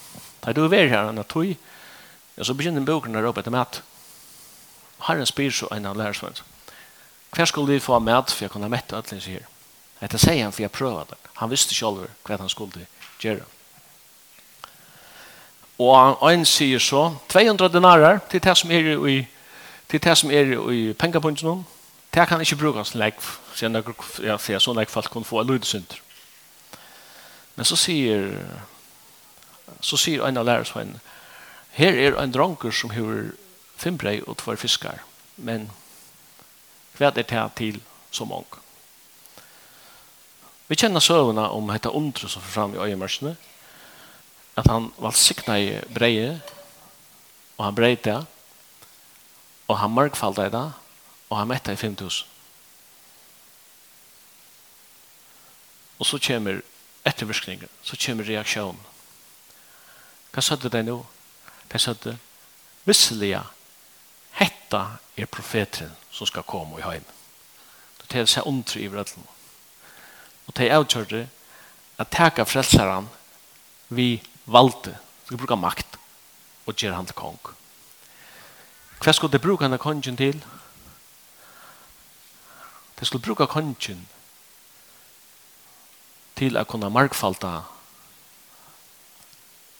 da 0.43 0.53
du 0.53 0.65
er 0.67 0.89
her 0.91 1.09
enn 1.09 1.23
tog 1.23 1.49
ja, 1.49 2.43
så 2.43 2.53
begynner 2.53 2.85
boken 2.85 3.15
å 3.15 3.21
råpe 3.21 3.43
etter 3.43 3.53
mat. 3.53 3.81
Herren 5.05 5.25
spyr 5.25 5.53
så 5.53 5.69
en 5.71 5.85
av 5.85 5.97
lærersveinun 5.97 6.52
Hver 7.35 7.45
skulle 7.45 7.73
vi 7.73 7.79
få 7.79 7.99
med 7.99 8.29
for 8.29 8.45
jeg 8.45 8.51
kunne 8.51 8.69
mette 8.69 8.95
alle 8.95 9.09
disse 9.09 9.31
her? 9.31 9.45
Dette 10.01 10.19
sier 10.19 10.43
han 10.43 10.53
for 10.53 10.61
jeg 10.61 10.71
prøver 10.71 11.03
det. 11.09 11.17
Han 11.39 11.49
visste 11.49 11.75
selv 11.75 12.05
hva 12.25 12.37
han 12.37 12.49
skulle 12.49 12.85
gjøre. 13.21 13.45
Og 15.79 16.17
han, 16.21 16.45
sier 16.45 16.79
så, 16.79 17.15
200 17.29 17.73
denarer 17.73 18.19
til 18.29 18.43
det 18.43 18.57
som 18.57 18.71
er 18.71 18.93
i, 19.09 19.27
til 19.89 20.03
det 20.03 20.17
som 20.17 20.31
er 20.31 20.53
i 20.71 20.93
pengepunkten 20.93 21.47
nå, 21.49 21.63
det 22.13 22.27
kan 22.29 22.41
ikke 22.41 22.55
brukes 22.55 22.91
til 22.91 23.01
jeg, 23.01 23.13
siden 23.55 23.75
jeg 23.75 23.95
ja, 24.21 24.37
sånn 24.37 24.77
jeg 24.77 24.91
folk 24.93 25.09
kunne 25.09 25.25
få 25.25 25.41
en 25.41 25.49
lydsynder. 25.49 25.97
Men 27.55 27.65
så 27.65 27.77
sier, 27.77 28.29
så 29.81 29.97
sier 29.97 30.25
en 30.27 30.37
av 30.37 30.45
lærersveien, 30.45 30.99
her 31.73 31.97
er 31.97 32.19
en 32.21 32.33
dronker 32.33 32.71
som 32.71 32.93
har 32.93 33.31
fem 33.77 33.97
brei 33.97 34.19
og 34.21 34.37
tvær 34.37 34.61
fiskar, 34.61 35.01
men 35.37 35.71
Hva 36.97 37.09
er 37.09 37.15
det 37.17 37.27
til 37.57 37.81
så 38.11 38.25
mange? 38.25 38.61
Vi 40.67 40.77
kjenner 40.79 41.03
søvnene 41.03 41.49
om 41.51 41.67
dette 41.69 41.91
undre 41.91 42.29
som 42.29 42.41
får 42.41 42.53
fram 42.53 42.75
i 42.75 42.81
øyemørsene, 42.81 43.35
at 44.55 44.67
han 44.69 44.91
var 44.97 45.11
sikna 45.17 45.57
i 45.59 45.79
breie, 45.93 46.41
og 47.57 47.65
han 47.65 47.75
breit 47.75 48.05
det, 48.05 48.25
og 49.67 49.79
han 49.79 49.93
mørkfaldet 49.93 50.51
det, 50.53 50.71
og 51.29 51.37
han 51.37 51.49
mette 51.49 51.73
i 51.73 51.75
5000. 51.75 52.27
Og 55.99 56.05
så 56.05 56.19
kommer 56.19 56.61
ettervirkningen, 57.05 57.69
så 57.83 57.97
kommer 58.05 58.27
reaksjonen. 58.27 58.79
Hva 60.33 60.41
sa 60.41 60.55
det 60.55 60.85
nå? 60.85 60.97
Det 61.71 61.81
sa 61.81 61.93
du, 61.93 62.13
visselige 62.85 63.41
hetta 64.73 64.97
er 65.17 65.25
profeten 65.25 65.91
som 66.11 66.27
skal 66.27 66.43
komme 66.43 66.79
i 66.79 66.81
heim. 66.81 67.05
Det 68.01 68.09
tel 68.09 68.27
seg 68.27 68.47
ondre 68.47 68.81
i 68.81 68.87
vrødlen. 68.89 69.25
Og 70.47 70.55
det 70.57 70.67
er 70.67 70.77
avgjørte 70.77 71.27
at 71.97 72.09
teka 72.11 72.43
frelseren 72.43 73.09
vi 73.89 74.23
valgte, 74.45 74.97
skal 75.25 75.37
bruka 75.37 75.55
makt 75.55 75.99
og 76.65 76.75
gjøre 76.75 76.95
han 76.95 77.05
til 77.05 77.15
kong. 77.15 77.39
Hva 79.03 79.11
skulle 79.13 79.31
det 79.31 79.41
bruke 79.41 79.67
han 79.67 79.77
kongen 79.77 80.17
til? 80.17 80.43
Det 82.99 83.07
skulle 83.07 83.23
bruka 83.23 83.45
kongen 83.45 84.07
til 86.35 86.57
å 86.57 86.63
kunne 86.65 86.89
markfalta 86.89 87.61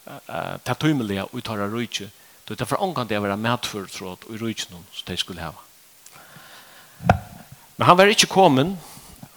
uh, 0.06 0.22
uh, 0.30 0.58
tatt 0.64 0.84
og 0.84 1.34
uttara 1.34 1.68
rujtje 1.68 2.12
Det 2.48 2.62
er 2.62 2.68
for 2.68 2.82
ångan 2.84 3.08
det 3.08 3.20
å 3.20 3.24
være 3.24 3.40
medførtråd 3.40 4.26
og 4.28 4.42
rydsen 4.42 4.84
som 4.92 5.08
de 5.08 5.18
skulle 5.18 5.46
ha. 5.46 5.54
Men 7.78 7.88
han 7.88 7.98
var 7.98 8.12
ikke 8.12 8.32
kommet, 8.32 8.76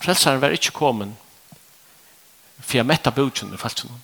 frelseren 0.02 0.42
var 0.42 0.54
ikke 0.54 0.74
kommet, 0.74 1.14
for 2.60 2.80
jeg 2.80 2.88
mette 2.88 3.12
bøtjen 3.14 3.54
i 3.54 3.60
falsen. 3.60 3.94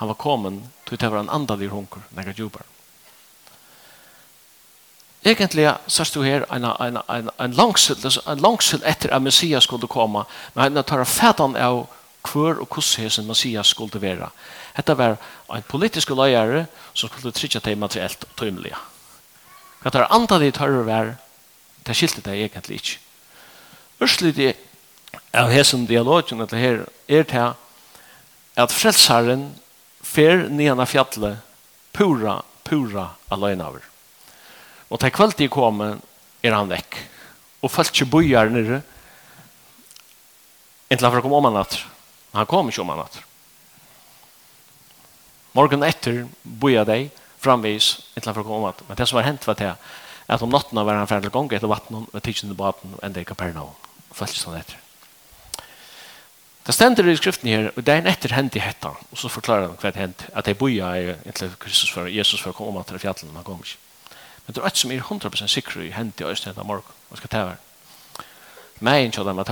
Han 0.00 0.10
var 0.10 0.18
kommet 0.18 0.60
til 0.88 0.98
det 0.98 1.10
var 1.12 1.22
en 1.22 1.30
andalig 1.30 1.70
hunker, 1.70 2.02
når 2.10 2.32
jeg 2.32 2.38
jobber. 2.42 2.66
Egentlig 5.24 5.68
så 5.86 6.04
står 6.04 6.24
her 6.26 6.44
en, 6.50 6.64
en, 6.64 6.98
en, 7.08 7.30
en 7.38 7.52
langsel, 7.54 7.96
en 8.26 8.42
langsel 8.42 8.82
etter 8.82 9.12
at 9.14 9.22
Messias 9.22 9.68
skulle 9.68 9.86
komme, 9.86 10.24
men 10.54 10.62
han 10.64 10.84
tar 10.84 11.04
fætan 11.06 11.54
av 11.54 11.84
hver 12.26 12.58
og 12.62 12.66
hvordan 12.74 13.26
Messias 13.26 13.70
skulle 13.70 14.02
være. 14.02 14.30
Hetta 14.76 14.96
var 14.96 15.18
ein 15.52 15.64
politisk 15.68 16.14
leiare 16.16 16.66
som 16.94 17.10
skulle 17.10 17.34
trykja 17.36 17.60
til 17.60 17.78
materielt 17.78 18.24
og 18.24 18.36
tøymelige. 18.40 18.78
Hva 19.82 19.90
tar 19.90 20.10
andre 20.14 20.38
de 20.40 20.52
tørre 20.54 20.84
var, 20.86 21.14
det 21.82 21.96
skilte 21.98 22.22
det 22.24 22.38
egentlig 22.38 22.78
ikke. 22.80 22.98
Ørselig 24.02 24.54
av 25.34 25.50
hesen 25.52 25.86
dialogen 25.86 26.40
at 26.44 26.54
her 26.56 26.84
er 27.08 27.26
til 27.28 27.52
at 28.56 28.74
frelsaren 28.74 29.50
fer 30.02 30.48
nian 30.52 30.80
av 30.80 30.90
fjallet 30.90 31.40
pura, 31.92 32.40
pura 32.64 33.08
alene. 33.32 33.68
Og 34.92 35.00
til 35.00 35.12
kveld 35.14 35.36
de 35.38 35.48
kom 35.52 35.80
er 35.82 36.54
han 36.54 36.70
vekk. 36.70 36.98
Og 37.62 37.70
falt 37.70 37.92
ikke 37.94 38.10
bojar 38.12 38.50
nere 38.52 38.82
inntil 40.92 41.08
han 41.08 41.22
kom 41.24 41.32
om 41.32 41.46
han 41.48 41.56
natt. 41.56 41.78
Han 42.36 42.48
kom 42.48 42.68
ikke 42.68 42.82
om 42.82 42.90
han 42.92 43.04
natt. 43.04 43.20
Morgon 45.52 45.84
etter 45.84 46.24
boja 46.42 46.84
dei 46.88 47.10
framvis 47.42 47.98
et 48.16 48.24
for 48.24 48.46
annet 48.56 48.82
Men 48.88 48.96
det 48.96 49.08
som 49.08 49.16
var 49.16 49.26
hent 49.26 49.46
var 49.46 49.58
det 49.58 49.74
at 50.28 50.42
om 50.42 50.50
natten 50.50 50.78
var 50.78 50.96
han 50.96 51.10
ferdig 51.10 51.32
gong 51.32 51.50
etter 51.52 51.68
vattnet 51.68 52.08
og 52.08 52.22
tidsen 52.22 52.50
i 52.50 52.56
baden 52.56 52.94
og 52.96 53.04
enda 53.04 53.20
i 53.20 53.26
Kapernaum. 53.28 53.74
Følte 54.14 54.38
sånn 54.38 54.56
etter. 54.56 54.78
Det 56.62 56.74
stender 56.76 57.08
i 57.10 57.16
skriften 57.18 57.50
her, 57.50 57.72
og 57.74 57.82
det 57.82 57.92
er 57.92 58.00
en 58.00 58.06
etter 58.06 58.32
hent 58.36 58.54
i 58.54 58.62
hetta, 58.62 58.92
og 58.94 59.18
så 59.18 59.28
forklarer 59.28 59.66
han 59.66 59.78
hva 59.82 59.90
det 59.90 59.98
hent, 59.98 60.22
at 60.30 60.46
de 60.46 60.54
boja 60.54 60.92
er 60.94 61.16
inntil 61.26 61.50
Kristus 61.58 61.90
for 61.90 62.06
Jesus 62.06 62.38
for 62.38 62.52
å 62.52 62.56
komme 62.56 62.78
om 62.78 62.86
til 62.86 63.02
fjallet, 63.02 63.24
men 63.26 63.40
han 63.40 63.46
kom 63.48 63.64
ikke. 63.64 63.80
Men 64.46 64.54
det 64.54 64.62
er 64.62 64.68
et 64.70 64.78
som 64.78 64.92
er 64.94 65.02
100% 65.02 65.50
sikker 65.50 65.82
i 65.82 65.90
hent 65.90 66.22
i 66.22 66.28
Øystein 66.28 66.54
av 66.54 66.68
morgen, 66.68 67.00
og 67.10 67.18
skal 67.18 67.32
ta 67.34 67.42
her. 67.48 68.28
Meg 68.78 69.00
er 69.00 69.10
ikke 69.10 69.24
av 69.24 69.32
dem 69.32 69.42
at 69.42 69.50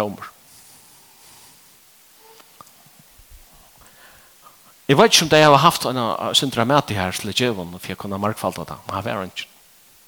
Jeg 4.91 4.99
vet 4.99 5.13
ikke 5.13 5.23
om 5.23 5.29
det 5.31 5.39
jeg 5.39 5.51
har 5.53 5.63
haft 5.63 5.85
en 5.87 5.99
syndra 6.35 6.65
med 6.67 6.89
her 6.91 7.13
til 7.15 7.31
djevon 7.31 7.77
for 7.79 7.93
jeg 7.93 7.99
kunne 7.99 8.19
markfalda 8.19 8.65
det. 8.67 8.79
Men 8.87 8.95
han 8.95 9.05
var 9.05 9.23
ikke. 9.29 9.47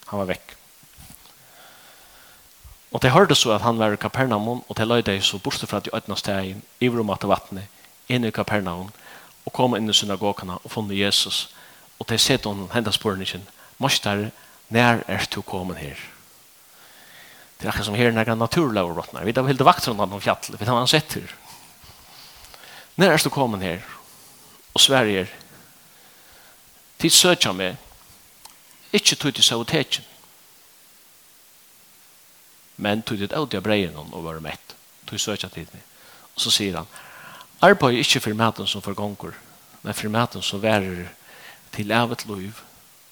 Han 0.08 0.18
var 0.18 0.26
vekk. 0.26 0.56
Og 2.90 3.02
de 3.02 3.12
hørte 3.14 3.36
så 3.38 3.52
at 3.54 3.62
han 3.62 3.78
var 3.78 3.94
i 3.94 3.96
Kapernaum 3.96 4.48
og 4.48 4.76
de 4.76 4.84
løyde 4.84 5.20
så 5.22 5.38
bortstå 5.38 5.66
fra 5.70 5.80
de 5.80 5.94
ødna 5.94 6.16
steg 6.18 6.56
i 6.80 6.88
vromat 6.88 7.22
av 7.22 7.30
vattnet 7.30 8.10
inn 8.10 8.26
i 8.26 8.34
Kapernaum 8.34 8.90
og 9.46 9.54
kom 9.54 9.78
inn 9.78 9.86
i 9.88 9.94
synagogene 9.94 10.58
og 10.58 10.74
funnet 10.74 10.98
Jesus 10.98 11.54
og 12.00 12.10
de 12.10 12.18
sette 12.18 12.50
hon 12.50 12.66
hendas 12.74 12.98
spørningen 12.98 13.46
Mostar, 13.78 14.32
når 14.68 15.06
er 15.06 15.30
du 15.30 15.42
kommet 15.42 15.78
her? 15.78 15.96
Det 17.58 17.68
er 17.68 17.70
akkurat 17.70 17.86
som 17.86 17.94
her 17.94 18.10
når 18.10 18.34
han 18.34 18.38
naturlig 18.38 18.74
naturlover 18.74 18.98
råttnar. 18.98 19.24
Vi 19.24 19.32
tar 19.32 19.46
helt 19.46 19.64
vakter 19.64 19.94
om 19.94 20.02
han 20.02 20.12
om 20.12 20.20
fjallet. 20.20 20.58
Vi 20.58 20.66
tar 20.66 20.74
han 20.74 20.90
sett 20.90 21.14
her. 21.14 21.34
«Når 22.96 23.12
er 23.12 23.22
du 23.22 23.30
kommet 23.30 23.62
her? 23.62 24.01
og 24.74 24.80
Sverige 24.80 25.28
tid 26.98 27.10
søkja 27.10 27.52
meg. 27.52 27.76
Ikke 28.92 29.16
tog 29.16 29.34
til 29.34 29.44
sautetjen 29.44 30.04
men 32.82 33.02
tog 33.02 33.18
til 33.18 33.30
ut 33.30 33.54
av 33.54 33.62
breien 33.62 33.94
og 33.94 34.24
var 34.24 34.40
mett. 34.42 34.74
Tog 35.06 35.20
søkja 35.20 35.48
tid 35.48 35.68
meg. 35.72 35.82
Og 36.34 36.40
så 36.40 36.50
sier 36.50 36.76
han 36.80 36.88
arbeid 37.62 38.00
ikke 38.02 38.20
for 38.20 38.34
maten 38.34 38.66
som 38.66 38.82
forgonger 38.82 39.36
men 39.82 39.94
for 39.94 40.10
maten 40.10 40.42
som 40.42 40.62
værer 40.62 41.08
til 41.72 41.90
evet 41.90 42.26
lov 42.26 42.62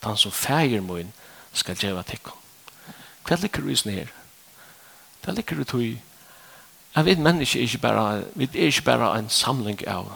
den 0.04 0.16
som 0.16 0.32
feir 0.32 0.80
min 0.80 1.12
skal 1.52 1.78
djeva 1.78 2.02
tikkum 2.02 2.38
hva 3.26 3.38
liker 3.38 3.62
du 3.62 3.70
i 3.70 3.78
sånn 3.78 3.94
her 3.94 4.10
det 5.24 5.36
liker 5.36 5.56
du 5.56 5.64
tog 5.64 6.06
Jeg 6.90 7.06
vet 7.06 7.20
mennesker 7.22 7.60
er 7.60 7.68
ikke 7.68 7.78
bare, 7.78 8.24
vi 8.34 8.48
er 8.50 8.66
ikke 8.66 8.82
bare 8.82 9.18
en 9.18 9.28
samling 9.30 9.78
av 9.86 10.08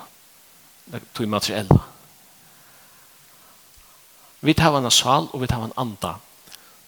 tog 1.12 1.28
materiella. 1.28 1.80
Vi 4.40 4.54
tar 4.54 4.76
en 4.78 4.90
sal 4.90 5.28
og 5.32 5.40
vi 5.40 5.46
tar 5.46 5.64
en 5.64 5.72
anda 5.76 6.14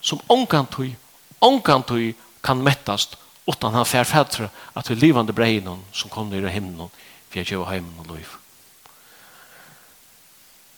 som 0.00 0.20
omkant 0.28 0.70
tog, 0.70 0.96
omkant 1.38 1.86
tog 1.86 2.14
kan 2.40 2.62
mättast 2.62 3.16
utan 3.46 3.74
han 3.74 3.86
färfärdar 3.86 4.50
att 4.72 4.90
vi 4.90 4.94
livande 4.94 5.32
brejnon 5.32 5.84
som 5.92 6.10
kom 6.10 6.30
ner 6.30 6.46
i 6.46 6.50
himlen 6.50 6.88
för 7.28 7.40
att 7.40 7.50
göra 7.50 7.70
himlen 7.70 7.98
och 8.10 8.16
liv. 8.16 8.28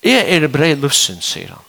Jeg 0.02 0.28
er 0.30 0.48
brei 0.48 0.76
lussen, 0.78 1.18
sier 1.20 1.50
han. 1.50 1.64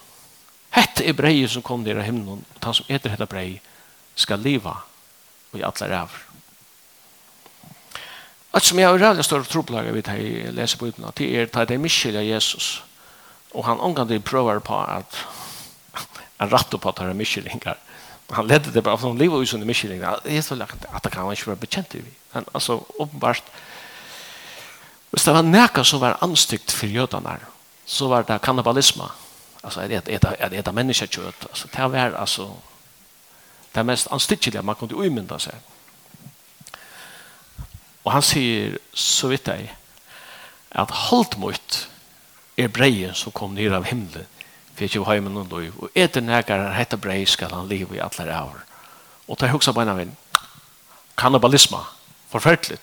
Hette 0.70 1.04
er 1.04 1.16
brei 1.18 1.48
som 1.50 1.64
kom 1.66 1.82
nere 1.84 2.04
i 2.04 2.06
himlen 2.12 2.44
og 2.46 2.66
han 2.66 2.78
som 2.78 2.86
etter 2.90 3.10
hette 3.10 3.26
brei 3.26 3.62
skal 4.16 4.40
liva 4.40 4.76
og 5.52 5.60
i 5.60 5.64
alla 5.66 5.90
ræver. 5.90 6.29
Alt 8.54 8.66
som 8.66 8.80
jeg 8.80 8.88
har 8.88 8.98
rævlig 8.98 9.26
større 9.26 9.84
vi 9.84 9.92
vidt 9.92 10.08
i 10.08 10.52
leser 10.52 10.78
på 10.78 10.86
uten, 10.86 11.06
det 11.18 11.36
er 11.36 11.62
at 11.62 11.70
jeg 11.70 11.80
miskylder 11.80 12.22
Jesus. 12.22 12.84
Og 13.54 13.66
han 13.66 13.80
omgående 13.80 14.20
prøver 14.20 14.60
på 14.60 14.82
at 14.82 15.26
han 16.40 16.52
ratto 16.52 16.78
på 16.78 16.90
at 16.90 17.00
han 17.00 17.16
miskyldinger. 17.16 17.74
Han 18.32 18.48
ledde 18.48 18.74
det 18.74 18.84
bara 18.84 18.98
for 18.98 19.08
han 19.08 19.18
lever 19.18 19.38
ut 19.38 19.54
under 19.54 19.68
miskyldinger. 19.68 20.16
Jeg 20.26 20.44
tror 20.44 20.62
att 20.62 21.04
det 21.04 21.12
kan 21.12 21.22
han 21.22 21.32
ikke 21.32 21.48
være 21.48 21.56
bekjent 21.56 21.96
i. 21.96 22.02
Han, 22.32 22.46
altså, 22.54 22.84
hvis 25.10 25.24
det 25.24 25.34
var 25.34 25.42
näka 25.42 25.84
som 25.84 26.02
var 26.02 26.18
anstykt 26.22 26.72
för 26.72 26.88
jödarna 26.88 27.38
så 27.86 28.08
var 28.08 28.24
det 28.24 28.42
kannibalisme. 28.42 29.04
Altså, 29.64 29.82
at 29.82 30.08
eta, 30.10 30.36
äta 30.40 30.72
et 30.80 31.10
kött. 31.10 31.46
Alltså 31.50 31.68
det 31.68 31.92
var 31.92 32.12
alltså 32.12 32.56
det 33.76 33.86
mest 33.86 34.08
anstykkelige 34.12 34.62
man 34.62 34.76
kunde 34.76 34.96
umynda 34.96 35.40
seg. 35.40 35.56
Og 38.10 38.16
han 38.16 38.26
sier, 38.26 38.80
så 38.90 39.28
vidt 39.30 39.46
jeg, 39.46 39.68
at 40.74 40.94
holdt 41.10 41.36
mot 41.38 41.76
er 42.58 42.72
breien 42.74 43.14
som 43.14 43.34
kom 43.38 43.54
ned 43.54 43.70
av 43.70 43.86
himmelen, 43.86 44.26
for 44.74 44.88
ikke 44.88 45.04
har 45.06 45.20
med 45.22 45.36
noen 45.36 45.52
liv. 45.52 45.76
Og 45.78 45.94
etter 45.94 46.26
nægare 46.26 46.72
hette 46.74 46.98
brei 46.98 47.20
skal 47.30 47.54
han 47.54 47.70
liv 47.70 47.92
i 47.94 48.02
alle 48.02 48.26
år. 48.34 48.64
Og 49.30 49.38
tar 49.38 49.54
hoksa 49.54 49.76
på 49.78 49.84
en 49.84 49.92
av 49.94 50.02
en 50.02 50.16
kannibalisme, 51.22 51.84
forferdelig. 52.34 52.80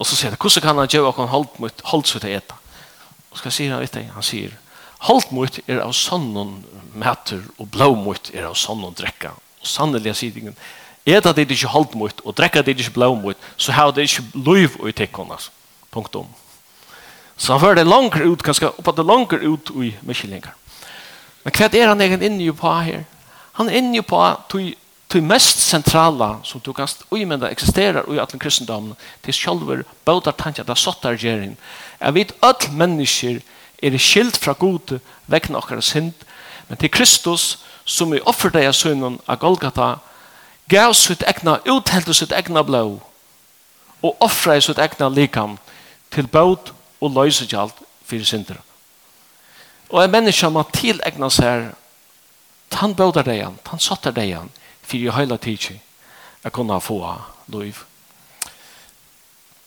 Og 0.00 0.08
så 0.08 0.16
sier 0.16 0.32
han, 0.32 0.40
hvordan 0.40 0.64
kan 0.64 0.80
han 0.80 0.88
gjøre 0.96 1.12
at 1.12 1.34
holdt 1.34 1.60
mot, 1.60 1.84
holdt 1.92 2.08
seg 2.08 2.24
til 2.24 2.38
etter? 2.38 2.80
Og 3.28 3.42
så 3.42 3.52
sier 3.52 3.74
han, 3.74 3.84
vet 3.84 4.00
jeg, 4.00 4.08
han 4.14 4.24
sier, 4.24 4.56
holdt 5.04 5.36
mot 5.36 5.60
er 5.66 5.84
av 5.84 5.92
sånn 5.92 6.32
mæter, 6.96 7.44
og 7.60 7.68
blå 7.76 7.92
mot 8.00 8.32
er 8.32 8.48
av 8.48 8.56
sånn 8.56 8.88
drekka. 8.96 9.36
Og 9.60 9.68
sannelig 9.68 10.16
sier 10.16 10.40
han, 10.48 10.56
Eta 11.06 11.32
det 11.32 11.46
ikke 11.50 11.70
holdt 11.70 11.94
mot, 11.94 12.20
og 12.24 12.34
drekka 12.34 12.62
det 12.66 12.74
ikke 12.74 12.96
blå 12.96 13.12
mot, 13.14 13.36
så 13.56 13.72
har 13.72 13.92
det 13.94 14.08
ikke 14.08 14.24
liv 14.34 14.74
i 14.88 14.92
tekkene. 14.92 15.38
Punkt 15.94 16.16
om. 16.16 16.26
Så 17.36 17.52
han 17.52 17.60
fører 17.60 17.78
det 17.80 17.86
langere 17.86 18.26
ut, 18.26 18.42
kanskje 18.42 18.72
oppe 18.72 18.94
det 18.96 19.06
langere 19.06 19.46
ut 19.46 19.70
i 19.76 19.92
miskjellinger. 20.02 20.54
Men 21.44 21.54
hva 21.54 21.68
er 21.70 21.88
han 21.92 22.00
egentlig 22.00 22.30
inne 22.32 22.56
på 22.56 22.72
her? 22.82 23.04
Han 23.56 23.68
er 23.70 23.78
inne 23.78 24.02
på 24.02 24.18
det 25.12 25.22
mest 25.22 25.60
sentrala 25.62 26.40
som 26.44 26.60
du 26.60 26.72
kan 26.72 26.88
umynda 27.10 27.48
eksisterer 27.50 28.08
i 28.10 28.18
atlen 28.18 28.40
kristendommen, 28.42 28.96
til 29.22 29.34
sjølver 29.34 29.84
bøter 30.04 30.34
tanke 30.34 30.60
at 30.60 30.66
det 30.66 30.74
er 30.74 30.82
satt 30.82 31.04
der 31.04 31.16
gjerin 31.20 31.54
jeg 32.00 32.14
vet 32.14 32.32
at 32.42 32.66
mennesker 32.72 33.38
er 33.82 33.98
skilt 34.02 34.36
fra 34.36 34.56
god 34.58 34.98
vekkene 35.30 35.60
okkar 35.62 35.80
sind 35.80 36.26
men 36.68 36.80
til 36.80 36.90
Kristus 36.90 37.62
som 37.84 38.12
i 38.14 38.20
offer 38.26 38.50
deg 38.50 38.66
av 38.66 38.74
synen 38.74 39.20
av 39.28 39.38
Golgata 39.38 39.96
gav 40.68 40.94
sitt 40.94 41.22
egna, 41.26 41.58
utheldu 41.64 42.12
sitt 42.14 42.32
egna 42.32 42.62
blå, 42.62 43.00
og 44.02 44.16
offra 44.20 44.60
sitt 44.60 44.78
egna 44.78 45.08
likam 45.08 45.58
til 46.10 46.28
båt 46.28 46.72
og 47.00 47.12
løysegjald 47.14 47.74
fyrir 48.06 48.24
synder. 48.24 48.60
Og 49.90 50.02
en 50.04 50.10
menneske 50.10 50.50
må 50.50 50.64
tilegna 50.74 51.30
seg 51.30 51.72
han 52.76 52.94
bådar 52.94 53.24
deg 53.24 53.40
han, 53.40 53.54
han 53.70 53.80
sattar 53.80 54.12
deg 54.12 54.34
han, 54.34 54.50
fyrir 54.82 55.08
jeg 55.08 55.16
høyla 55.16 55.38
tidsi 55.40 55.78
jeg 56.44 56.52
kunne 56.52 56.80
få 56.80 56.98
liv. 57.50 57.78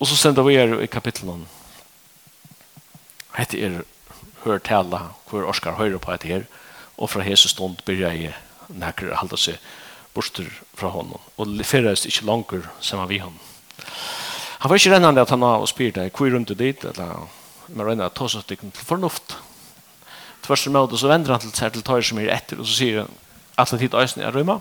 Og 0.00 0.06
så 0.06 0.16
sender 0.16 0.46
vi 0.46 0.56
her 0.56 0.78
i 0.80 0.86
kapitlet 0.86 1.48
hette 3.36 3.58
er 3.60 3.82
hør 4.44 4.58
tala 4.58 5.00
hvor 5.28 5.46
Oskar 5.48 5.76
høyre 5.78 6.00
på 6.00 6.12
etter 6.14 6.28
her 6.28 6.46
og 6.96 7.10
fra 7.12 7.24
hese 7.24 7.48
stund 7.48 7.82
byrja 7.86 8.10
jeg 8.16 8.34
nekker 8.68 9.14
halda 9.20 9.38
seg 9.40 9.60
borster 10.14 10.48
fra 10.74 10.90
honom, 10.94 11.20
og 11.38 11.60
ferdes 11.66 12.06
ikke 12.08 12.26
langer 12.26 12.66
som 12.80 13.02
vi 13.08 13.20
han. 13.22 13.36
Han 14.60 14.70
var 14.70 14.76
ikke 14.76 14.92
rennende 14.94 15.22
at 15.22 15.30
han 15.32 15.40
var 15.40 15.62
og 15.62 15.70
spyrte 15.70 16.02
deg, 16.02 16.12
hvor 16.16 16.32
rundt 16.34 16.50
du 16.50 16.54
dit, 16.54 16.84
eller 16.84 17.28
man 17.68 17.86
rennende 17.86 18.10
at 18.10 18.16
ta 18.18 18.28
seg 18.28 18.44
til 18.48 18.72
fornuft. 18.74 19.38
Tvers 20.44 20.66
og 20.66 20.74
måte, 20.74 20.98
så 20.98 21.08
vender 21.08 21.32
han 21.32 21.40
til 21.40 21.54
seg 21.54 21.72
til 21.72 21.84
tøyer 21.86 22.04
som 22.04 22.20
er 22.20 22.32
etter, 22.34 22.60
og 22.60 22.68
så 22.68 22.76
sier 22.80 23.02
han, 23.04 23.16
at 23.56 23.70
det 23.70 23.78
er 23.78 23.86
tid 23.86 23.96
øyne 23.96 24.26
er 24.26 24.36
røyma. 24.36 24.58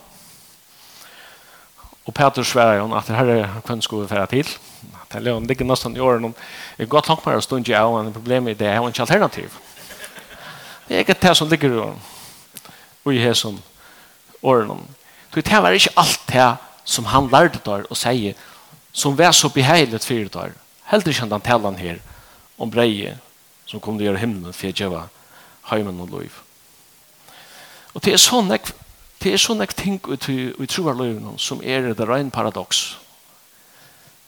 Og 2.05 2.13
Peter 2.13 2.43
sverer 2.43 2.81
han 2.81 2.93
at 2.95 3.07
det 3.07 3.15
her 3.15 3.31
er 3.33 3.57
hvem 3.65 3.81
skulle 3.81 4.05
vi 4.05 4.13
fære 4.13 4.27
til. 4.27 4.53
Det 5.09 5.17
er 5.19 5.39
ligger 5.41 5.65
nesten 5.65 5.97
i 5.97 5.99
årene, 5.99 6.33
jeg 6.77 6.85
har 6.85 6.91
gått 6.93 7.09
langt 7.09 7.25
med 7.25 7.37
å 7.37 7.41
stå 7.41 7.57
ikke 7.57 7.77
av, 7.77 7.95
men 7.97 8.13
problemet 8.13 8.53
er 8.53 8.59
det, 8.59 8.67
jeg 8.69 8.79
har 8.79 8.89
ikke 8.89 9.01
alternativ. 9.01 9.57
Det 10.87 10.95
er 10.95 11.03
ikke 11.05 11.17
det 11.21 11.35
som 11.37 11.49
ligger 11.49 11.73
i 11.73 11.81
årene. 11.81 11.99
Og 13.05 13.13
i 13.13 13.21
hesson 13.21 13.59
årene. 14.43 14.77
Så 15.29 15.41
det 15.41 15.61
var 15.61 15.75
ikke 15.77 15.97
alt 15.97 16.21
det 16.27 16.49
som 16.85 17.05
han 17.05 17.29
lærte 17.29 17.61
der 17.65 17.85
og 17.89 17.97
sier 17.97 18.37
som 18.91 19.17
var 19.17 19.31
så 19.31 19.49
beheilet 19.53 20.05
for 20.05 20.13
det 20.13 20.33
der. 20.33 20.53
Helt 20.89 21.07
ikke 21.07 21.27
han 21.27 21.41
taler 21.41 21.77
her 21.77 21.99
om 22.57 22.71
breie 22.71 23.17
som 23.65 23.79
kom 23.79 23.97
til 23.97 24.07
å 24.07 24.09
gjøre 24.09 24.23
himmelen 24.23 24.53
for 24.53 24.67
å 24.67 24.73
gjøre 24.73 25.03
heimen 25.69 26.01
og 26.01 26.09
lov. 26.09 26.39
Og 27.93 28.01
det 28.03 28.13
er 28.13 28.21
sånn 28.21 28.51
jeg 28.51 28.73
Det 29.19 29.33
er 29.33 29.37
sånne 29.37 29.65
ting 29.67 29.97
ut 30.07 30.29
i 30.29 30.65
troverløyven 30.65 31.35
som 31.43 31.59
er 31.59 31.89
det 31.91 32.05
røyne 32.07 32.31
paradoks. 32.31 32.95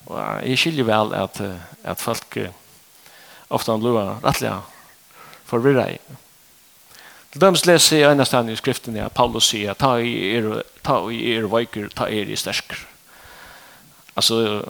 Og 0.06 0.18
jeg 0.44 0.58
skiljer 0.60 0.84
vel 0.84 1.14
at, 1.16 1.40
at 1.84 2.02
folk 2.02 2.36
ofte 3.48 3.72
han 3.72 3.80
løyver 3.80 4.20
rettelig 4.20 4.52
forvirret 5.48 5.96
i. 5.96 6.18
Til 7.32 7.42
dømes 7.42 7.64
leser 7.66 8.02
jeg 8.02 8.12
ennast 8.12 8.34
i 8.36 8.56
skriften 8.60 8.98
at 9.00 9.14
Paulus 9.16 9.48
sier 9.54 9.74
ta 9.80 9.94
i 10.04 10.34
er, 10.36 10.64
ta 10.84 10.98
i 11.08 11.20
er 11.32 11.48
veiker, 11.48 11.88
ta 11.96 12.10
er 12.12 12.28
i 12.28 12.36
stersker. 12.36 12.76
Altså, 14.20 14.66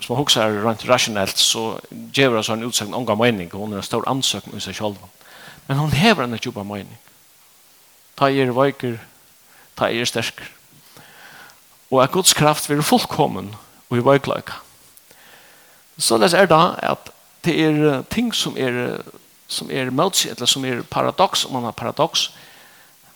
som 0.00 0.14
man 0.14 0.24
husker 0.24 0.58
rent 0.64 0.82
rasjonelt, 0.88 1.38
så 1.38 1.78
gjør 2.12 2.40
det 2.40 2.48
en 2.50 2.66
utsøkning 2.66 2.98
unga 2.98 3.14
mening, 3.14 3.54
og 3.54 3.60
hun 3.60 3.72
er 3.72 3.82
en 3.82 3.86
stor 3.86 4.08
ansøkning 4.10 4.58
i 4.58 4.64
seg 4.64 4.74
selv. 4.74 4.98
Men 5.68 5.78
hun 5.78 5.94
hever 5.94 6.24
en 6.24 6.34
djupa 6.34 6.66
mening. 6.66 6.98
Ta 8.18 8.26
i 8.26 8.42
er 8.42 8.50
veiker, 8.52 8.98
ta 9.78 9.86
i 9.86 10.02
er 10.02 10.10
stersker. 10.10 10.50
Og 11.90 12.02
at 12.02 12.10
Guds 12.10 12.34
kraft 12.34 12.68
vil 12.68 12.82
fullkommen 12.82 13.54
og 13.88 13.98
i 13.98 14.02
veikløyka. 14.02 14.58
Så 15.98 16.18
les 16.18 16.34
er 16.34 16.50
da 16.50 16.74
at 16.82 17.12
det 17.46 17.54
er 17.54 18.02
ting 18.10 18.34
som 18.34 18.58
er 18.58 18.98
som 19.48 19.70
er 19.70 19.90
motsi, 19.90 20.28
eller 20.28 20.46
som 20.46 20.64
er 20.64 20.82
paradox, 20.82 21.44
om 21.44 21.52
man 21.52 21.64
har 21.64 21.72
paradox, 21.72 22.30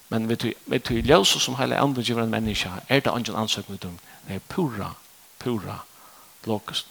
men 0.08 0.28
vet 0.28 0.42
du 0.42 0.52
vet 0.66 0.88
du 0.88 0.94
ljøs 0.94 1.28
som 1.28 1.56
heile 1.56 1.78
andre 1.78 2.02
giver 2.02 2.22
en 2.22 2.30
menneske, 2.30 2.70
er 2.88 3.00
det 3.00 3.12
andre 3.12 3.36
ansøk 3.36 3.68
med 3.68 3.78
dem, 3.78 3.98
det 4.28 4.34
er 4.36 4.44
pura, 4.48 4.94
pura 5.38 5.78
lokust. 6.44 6.86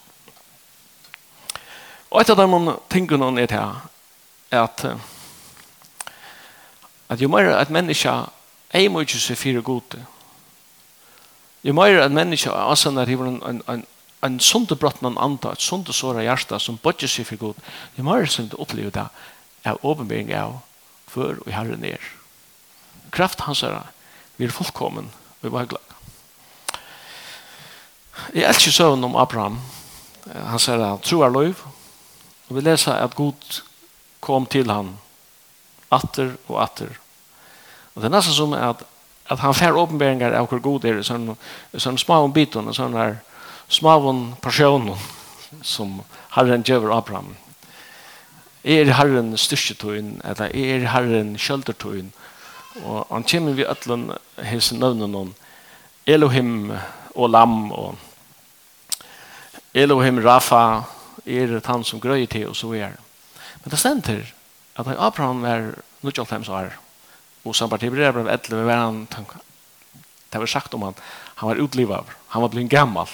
Og 2.12 2.22
et 2.22 2.29
av 2.29 2.38
de 2.38 2.75
tingene 2.89 3.41
er 3.41 3.46
det 3.48 3.58
her, 3.58 3.89
at 4.51 4.86
at 7.10 7.22
jo 7.22 7.27
mer 7.27 7.56
at 7.56 7.70
menneske 7.70 8.12
ei 8.74 8.88
mykje 8.88 9.20
seg 9.20 9.38
fire 9.38 9.62
gode, 9.62 10.06
jo 11.63 11.74
mer 11.74 12.01
at 12.03 12.12
menneske 12.12 12.50
er 12.50 12.72
asan 12.72 12.98
der 12.98 13.06
hiver 13.06 13.27
en, 13.27 13.41
en, 13.48 13.62
en 13.67 13.86
en 14.25 14.39
sundebratten 14.39 15.07
av 15.07 15.19
andre, 15.21 15.53
et 15.53 15.62
sunde 15.62 15.93
såra 15.93 16.24
hjerte 16.25 16.59
som 16.59 16.79
bodger 16.81 17.09
seg 17.12 17.27
for 17.29 17.41
god, 17.41 17.59
det 17.95 18.05
må 18.05 18.15
være 18.17 18.31
sunt 18.33 18.55
å 18.57 18.65
det 18.74 19.09
av 19.67 19.83
åpenbering 19.83 20.33
av 20.33 20.59
før 21.07 21.41
og 21.45 21.51
herren 21.51 21.83
er. 21.86 22.01
Kraft 23.12 23.41
hans 23.45 23.63
er 23.63 23.77
vi 24.38 24.45
er 24.45 24.53
fullkommen 24.53 25.09
og 25.41 25.51
vi 25.51 25.57
er 25.57 25.69
glad. 25.69 25.88
Jeg 28.33 28.47
elsker 28.50 28.71
søvn 28.71 29.03
om 29.03 29.15
Abraham. 29.15 29.59
Han 30.33 30.59
sier 30.59 30.81
at 30.81 30.89
han 30.89 31.03
tror 31.05 31.25
er 31.25 31.33
løyv. 31.33 31.63
Og 32.47 32.55
vi 32.57 32.63
leser 32.63 32.97
at 32.97 33.15
Gud 33.15 33.62
kom 34.24 34.45
til 34.50 34.71
han 34.71 34.95
atter 35.93 36.36
og 36.47 36.62
atter. 36.63 36.89
Og 37.95 38.01
det 38.01 38.09
er 38.09 38.15
nesten 38.15 38.36
som 38.36 38.53
at, 38.53 38.83
at 39.29 39.39
han 39.39 39.55
fær 39.55 39.77
åpenberinger 39.77 40.36
av 40.36 40.50
hvor 40.50 40.62
god 40.63 40.86
er 40.86 41.00
det. 41.00 41.05
sånne, 41.07 41.38
sånne 41.75 42.01
små 42.01 42.19
bitene, 42.33 42.74
sånne 42.74 43.03
her 43.03 43.17
smavun 43.69 44.36
personen 44.41 44.95
som 45.63 46.01
Herren 46.36 46.63
gjør 46.63 46.91
Abraham. 46.97 47.36
Er 48.63 48.93
Herren 48.97 49.38
styrketøyen, 49.38 50.21
eller 50.24 50.51
er 50.53 50.88
Herren 50.91 51.36
kjøltertøyen? 51.39 52.13
og 52.86 53.07
han 53.09 53.25
kommer 53.25 53.55
vi 53.57 53.65
ætlen 53.65 54.12
hans 54.43 54.71
nøvnen 54.74 55.15
om 55.15 55.33
Elohim 56.05 56.71
og 57.15 57.29
Lam, 57.29 57.71
og 57.71 57.97
Elohim 59.74 60.21
Rafa, 60.24 60.83
er 61.25 61.47
det 61.51 61.65
han 61.65 61.83
som 61.83 62.00
grøyer 62.00 62.27
til, 62.29 62.47
og 62.47 62.55
så 62.55 62.71
er 62.74 62.95
Men 63.63 63.72
det 63.72 63.79
stender 63.79 64.33
at 64.77 64.87
Abraham 64.87 65.42
var 65.42 65.74
95 66.01 66.50
år, 66.50 66.77
og 67.46 67.55
samtidig 67.55 67.92
ble 67.92 68.05
han 68.05 68.27
11, 68.27 68.65
var 68.65 68.85
han, 68.85 69.07
det 70.31 70.39
var 70.39 70.46
sagt 70.46 70.74
om 70.74 70.81
han, 70.81 70.96
han 71.35 71.50
var 71.50 71.61
utlivet, 71.61 72.05
han 72.29 72.42
var 72.42 72.50
blitt 72.50 72.70
gammal 72.70 73.07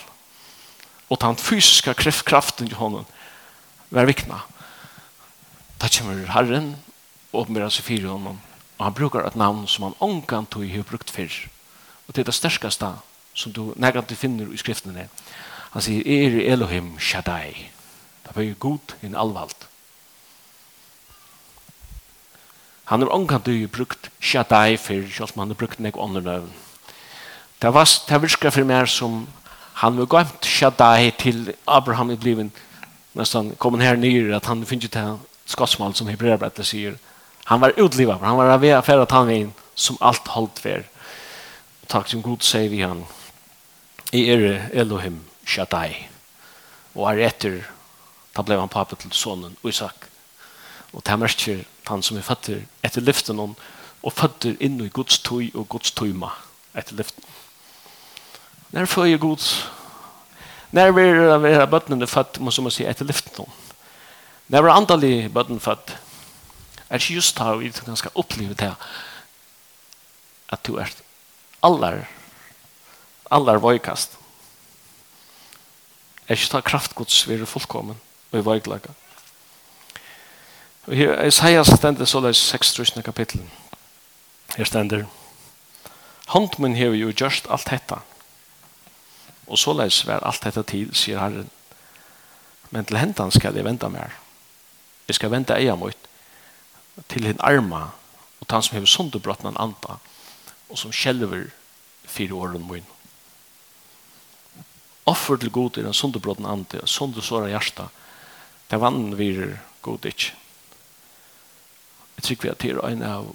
og 1.10 1.20
den 1.22 1.38
fysiska 1.38 1.94
kraften 1.94 2.68
i 2.68 2.74
honom 2.74 3.06
var 3.90 4.06
vikna. 4.06 4.42
Da 5.82 5.90
kommer 5.92 6.26
Herren 6.32 6.76
og 7.32 7.44
åpenbærer 7.44 7.70
seg 7.70 7.86
fyrir 7.86 8.10
honom 8.10 8.40
og 8.84 8.86
han 8.86 8.94
brukar 8.94 9.24
et 9.28 9.36
navn 9.40 9.68
som 9.68 9.86
han 9.88 10.00
omgang 10.04 10.50
tog 10.50 10.66
i 10.66 10.82
brukt 10.84 11.12
fyrr. 11.12 11.48
Og 12.08 12.16
det 12.16 12.22
er 12.22 12.26
det 12.28 12.36
sterkaste 12.36 12.90
som 13.34 13.54
du 13.54 13.74
nærkant 13.80 14.10
du 14.10 14.16
finner 14.16 14.50
i 14.52 14.58
skriften 14.58 14.98
Han 15.74 15.82
sier, 15.82 16.04
er 16.06 16.54
Elohim 16.54 17.00
Shaddai. 17.00 17.72
Det 18.24 18.36
er 18.38 18.54
god 18.60 18.94
i 19.02 19.06
en 19.06 19.16
allvald. 19.16 19.56
Han 22.86 23.02
har 23.02 23.10
omgang 23.10 23.44
tog 23.44 23.54
i 23.56 23.68
brukt 23.68 24.12
Shaddai 24.20 24.78
fyrr, 24.78 25.08
selv 25.08 25.32
om 25.34 25.40
han 25.40 25.48
har 25.48 25.56
brukt 25.56 25.80
nek 25.80 25.98
åndernøvn. 25.98 26.52
Det 27.62 27.74
var 27.74 27.88
det 28.10 28.22
virka 28.22 28.52
for 28.52 28.64
meg 28.64 28.88
som 28.88 29.28
han 29.74 29.98
var 29.98 30.06
gått 30.06 30.46
Shaddai 30.46 31.12
til 31.12 31.54
Abraham 31.66 32.12
i 32.12 32.16
bliven 32.16 32.52
nästan 33.14 33.56
kom 33.56 33.80
här 33.80 33.96
nyr 33.96 34.34
att 34.34 34.46
han 34.46 34.66
finns 34.66 34.84
ju 34.84 34.88
till 34.88 35.18
skotsmal 35.46 35.94
som 35.94 36.08
hebreerbrevet 36.08 36.66
säger 36.66 36.98
han 37.44 37.60
var 37.60 37.74
utlivad 37.78 38.22
han 38.22 38.38
var 38.38 38.46
av 38.46 38.82
för 38.82 39.00
att 39.00 39.12
han 39.12 39.28
vin 39.28 39.54
som 39.76 39.98
allt 40.00 40.28
hållt 40.28 40.60
för 40.60 40.84
tack 41.88 42.08
som 42.08 42.22
god 42.22 42.44
säger 42.44 42.70
vi 42.70 42.82
han 42.82 43.06
i 44.12 44.30
er 44.30 44.70
Elohim 44.74 45.20
Shaddai 45.46 46.10
och 46.94 47.12
är 47.12 47.18
efter 47.18 47.68
ta 48.34 48.44
blev 48.44 48.60
han 48.60 48.70
pappa 48.70 48.96
till 48.96 49.12
sonen 49.12 49.56
Isak 49.64 49.96
och 50.92 51.02
det 51.06 51.18
märker 51.18 51.66
han 51.84 52.04
som 52.04 52.18
är 52.18 52.22
fattig 52.22 52.68
efter 52.82 53.02
lyften 53.02 53.56
och 54.02 54.14
fattig 54.14 54.62
in 54.62 54.82
i 54.82 54.90
Guds 54.90 55.20
tøy 55.20 55.52
och 55.54 55.70
Guds 55.70 55.92
tøyma 55.92 56.32
efter 56.74 56.96
lyften 56.96 57.24
När 58.74 58.86
får 58.86 59.08
jag 59.08 59.22
Guds 59.22 59.68
När 60.70 60.92
vi 60.92 61.02
är 61.02 61.38
våra 61.38 61.68
bötterna 61.68 62.08
fatt 62.08 62.40
måste 62.40 62.62
man 62.62 62.72
säga 62.72 62.90
efter 62.90 63.06
lyften. 63.06 63.46
När 64.48 64.62
vi 64.62 64.70
är 64.70 64.74
andaliga 64.74 65.30
bötterna 65.30 65.60
fatt 65.60 65.92
är 66.88 67.00
det 67.00 67.10
just 67.10 67.40
här 67.40 67.56
vi 67.56 67.72
kan 67.72 67.86
ganska 67.86 68.10
upplever 68.14 68.56
det 68.56 68.76
att 70.46 70.64
du 70.64 70.78
är 70.78 70.90
allar 71.60 72.10
allar 73.24 73.58
vojkast. 73.58 74.18
Er 76.28 76.34
ikke 76.34 76.50
ta 76.50 76.62
kraftgods 76.62 77.28
vi 77.28 77.36
er 77.36 77.46
fullkommen 77.46 78.00
og 78.32 78.40
i 78.40 78.42
vojklaga. 78.42 78.90
Og 80.88 80.96
her 80.96 81.22
Isaiah 81.28 81.66
stender 81.66 82.06
så 82.06 82.20
leis 82.20 82.38
6. 82.38 82.92
kapitlen. 83.06 83.52
Her 84.58 84.66
stender 84.66 85.06
Håndmen 86.28 86.76
hever 86.76 86.96
jo 86.96 87.12
just 87.22 87.48
alt 87.50 87.70
hetta 87.70 88.02
Og 89.48 89.60
så 89.60 89.74
leis 89.76 90.04
var 90.08 90.24
alt 90.24 90.44
dette 90.44 90.64
til, 90.64 90.94
sier 90.96 91.20
Herren. 91.20 91.50
Men 92.72 92.86
til 92.86 92.98
hentan 92.98 93.32
skal 93.32 93.56
jeg 93.56 93.66
vente 93.66 93.90
mer. 93.90 94.16
Jeg 95.08 95.20
skal 95.20 95.34
vente 95.34 95.56
eia 95.56 95.76
mot 95.76 96.10
til 97.10 97.28
hinn 97.28 97.42
arma 97.42 97.90
og 98.40 98.52
han 98.52 98.64
som 98.64 98.76
hever 98.78 98.90
sunderbrotten 98.90 99.50
han 99.50 99.60
anda 99.60 99.98
og 100.70 100.78
som 100.80 100.94
skjelver 100.94 101.48
fire 102.10 102.36
åren 102.36 102.66
min. 102.70 102.86
Offer 105.10 105.38
til 105.38 105.52
god 105.52 105.78
er 105.78 105.88
en 105.88 105.98
sunderbrotten 105.98 106.48
anta 106.48 106.84
og 106.84 106.90
sundersåra 106.90 107.50
hjärsta 107.52 107.90
det 108.70 108.80
vann 108.80 109.18
virer 109.18 109.60
god 109.82 110.06
ikke. 110.06 110.32
Jeg 112.16 112.24
tror 112.24 112.42
vi 112.42 112.50
at 112.50 112.62
det 112.62 112.72
er 112.72 112.86
en 112.88 113.04
av 113.04 113.28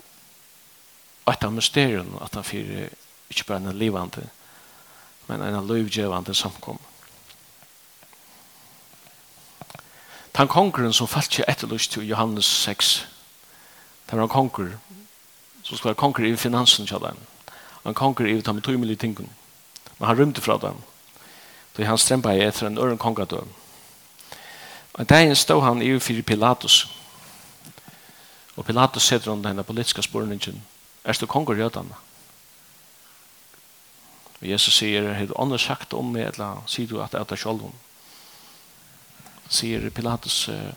et 1.28 1.44
av 1.44 1.52
mysteriene 1.52 2.22
at 2.24 2.34
han 2.34 2.46
fyrir 2.46 2.88
ikke 3.28 3.44
bare 3.50 3.68
en 3.68 3.78
livande 3.78 4.24
men 5.28 5.42
en 5.42 5.66
løyvgjevande 5.66 6.34
samkom. 6.34 6.78
Tan 10.34 10.48
kongren 10.48 10.92
som 10.92 11.08
falt 11.08 11.32
ikke 11.32 11.50
etterlyst 11.50 11.92
til 11.92 12.08
Johannes 12.08 12.46
6, 12.46 13.06
det 14.10 14.16
var 14.16 14.22
en 14.22 14.28
konger, 14.28 14.76
som 15.62 15.76
skulle 15.76 15.90
være 15.90 16.00
konger 16.00 16.28
i 16.28 16.36
finansen 16.36 16.86
til 16.86 17.00
dem. 17.02 17.16
Han 17.84 17.94
konger 17.94 18.26
i 18.26 18.40
dem 18.40 18.60
tøymelige 18.60 18.96
tingene. 18.96 19.28
Men 19.98 20.06
han 20.06 20.18
rymte 20.18 20.40
fra 20.40 20.58
dem. 20.58 20.76
Då 21.76 21.84
han 21.84 21.98
strempa 21.98 22.32
i 22.32 22.46
etter 22.46 22.66
en 22.66 22.78
øren 22.78 22.98
kongadøm. 22.98 23.48
Og 24.94 25.08
dagen 25.08 25.36
stod 25.36 25.62
han 25.62 25.82
i 25.82 25.98
fyrir 25.98 26.22
Pilatus. 26.22 26.88
Og 28.56 28.64
Pilatus 28.64 29.02
setter 29.02 29.30
om 29.30 29.42
denne 29.42 29.62
politiske 29.62 30.02
spørningen. 30.02 30.62
Er 31.04 31.12
du 31.12 31.26
konger 31.26 31.54
i 31.54 31.58
jødene? 31.58 31.94
Og 34.40 34.46
Jesus 34.46 34.78
sier, 34.78 35.12
har 35.14 35.26
du 35.26 35.34
andre 35.38 35.58
sagt 35.58 35.94
om 35.98 36.12
meg, 36.14 36.30
eller 36.32 36.62
sier 36.70 36.90
du 36.90 37.00
at 37.02 37.14
det 37.14 37.20
er 37.20 37.30
det 37.30 37.38
selv 37.42 37.64
om? 37.68 37.72
Sier 39.50 39.88
Pilatus, 39.90 40.44
uh, 40.52 40.74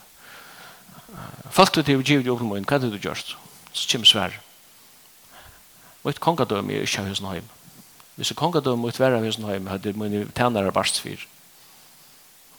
folk 1.51 1.75
til 1.75 1.99
å 1.99 1.99
gjøre 1.99 2.23
det 2.25 2.33
åpne 2.33 2.63
hva 2.63 2.77
er 2.77 2.85
det 2.85 2.93
du 2.95 2.99
gjør? 3.01 3.21
Så 3.71 3.87
kommer 3.91 4.09
svær. 4.09 4.39
Og 6.01 6.11
et 6.11 6.23
kongadøm 6.23 6.71
er 6.71 6.87
ikke 6.87 7.03
av 7.03 7.11
hos 7.11 7.21
nøyme. 7.21 7.59
Hvis 8.17 8.31
et 8.33 8.39
kongadøm 8.39 8.87
er 8.87 8.95
ikke 8.95 9.11
av 9.11 9.27
hos 9.27 9.39
nøyme, 9.39 9.69
hadde 9.69 9.93
mine 9.93 10.25
tænere 10.35 10.73
barst 10.73 10.99
fyr. 11.03 11.27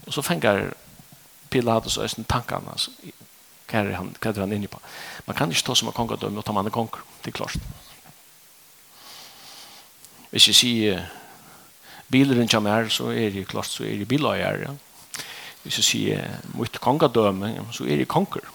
Og 0.06 0.14
så 0.14 0.22
fenger 0.22 0.70
Pilatus 1.50 1.98
og 1.98 2.10
sin 2.10 2.24
tankene, 2.24 2.72
altså, 2.72 2.94
hva 3.68 3.82
er 3.82 3.96
han, 3.96 4.14
hva 4.20 4.30
er 4.30 4.44
han 4.44 4.54
inne 4.54 4.70
på? 4.70 4.80
Man 5.26 5.36
kan 5.36 5.50
ikke 5.50 5.66
ta 5.66 5.74
som 5.78 5.90
en 5.90 5.96
kongadøm 5.96 6.38
og 6.38 6.44
ta 6.46 6.54
man 6.54 6.68
en 6.68 6.74
konger, 6.74 7.02
det 7.24 7.32
er 7.32 7.40
klart. 7.42 7.58
Hvis 10.32 10.48
jeg 10.48 10.56
sier 10.56 11.04
bileren 12.12 12.48
kommer 12.48 12.74
her, 12.74 12.88
så 12.92 13.10
er 13.12 13.30
det 13.34 13.46
klart 13.50 13.68
så 13.68 13.84
er 13.84 14.00
det 14.00 14.08
bileier. 14.08 14.64
Ja. 14.64 14.72
Hvis 15.62 15.78
jeg 15.78 15.84
sier 15.84 16.40
mot 16.56 16.80
kongadøme, 16.80 17.54
så 17.72 17.84
er 17.84 18.02
det 18.02 18.08
konger. 18.10 18.48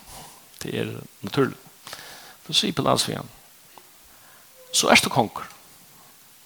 Det 0.63 0.73
er 0.73 0.91
naturlig. 1.21 1.57
Så 2.47 2.55
sier 2.55 2.73
Pilatus 2.73 3.07
igjen. 3.11 3.29
Så 4.73 4.89
er 4.91 4.99
det 5.03 5.11
konger. 5.13 5.47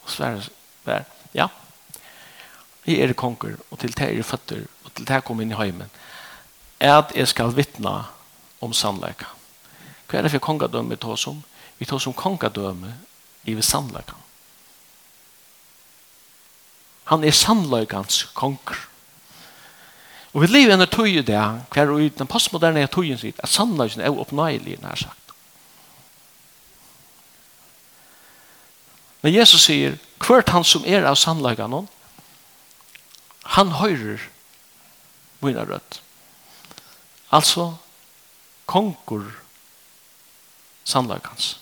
Og 0.04 0.10
så 0.10 0.28
er 0.28 0.40
det 0.86 1.02
ja, 1.38 1.48
jeg 2.86 3.00
er 3.00 3.14
konger, 3.14 3.56
og 3.70 3.80
til 3.80 3.94
det 3.94 4.08
er 4.10 4.26
føtter, 4.26 4.66
og 4.84 4.94
til 4.96 5.06
det 5.06 5.16
er 5.16 5.24
kommet 5.26 5.46
inn 5.46 5.54
i 5.54 5.60
heimen, 5.60 5.92
er 6.82 6.98
at 6.98 7.14
jeg 7.16 7.30
skal 7.30 7.54
vittne 7.56 7.94
om 8.62 8.74
sannleika. 8.74 9.30
Hva 10.10 10.20
er 10.20 10.26
det 10.26 10.34
for 10.34 10.44
kongadømme 10.44 10.96
vi 10.96 11.00
tar 11.00 11.20
som? 11.22 11.44
Vi 11.78 11.86
tar 11.86 12.02
som 12.02 12.14
kongadømme 12.18 12.96
i 13.46 13.56
sannleika. 13.62 14.18
Han 17.12 17.26
er 17.28 17.36
sannleikans 17.36 18.24
konger. 18.34 18.80
Og 20.32 20.46
vi 20.46 20.48
lever 20.48 20.74
under 20.78 20.88
tøy 20.88 21.18
i 21.20 21.24
det, 21.28 21.42
hver 21.74 21.92
og 21.92 22.06
den 22.18 22.30
postmoderne 22.30 22.88
tøyen 22.88 23.20
sitt, 23.20 23.40
at 23.44 23.52
sannløyken 23.52 24.02
er 24.02 24.16
oppnøyelig, 24.16 24.78
nær 24.80 24.96
sagt. 24.96 25.34
Men 29.22 29.36
Jesus 29.36 29.68
sier, 29.68 30.00
hvert 30.24 30.50
han 30.56 30.64
som 30.66 30.88
er 30.88 31.04
av 31.06 31.20
sannløykene, 31.20 31.84
han 33.58 33.76
høyrer 33.76 34.24
mina 35.44 35.66
rødt. 35.68 36.00
Altså, 37.32 37.74
konger 38.72 39.28
sannleikans. 40.88 41.58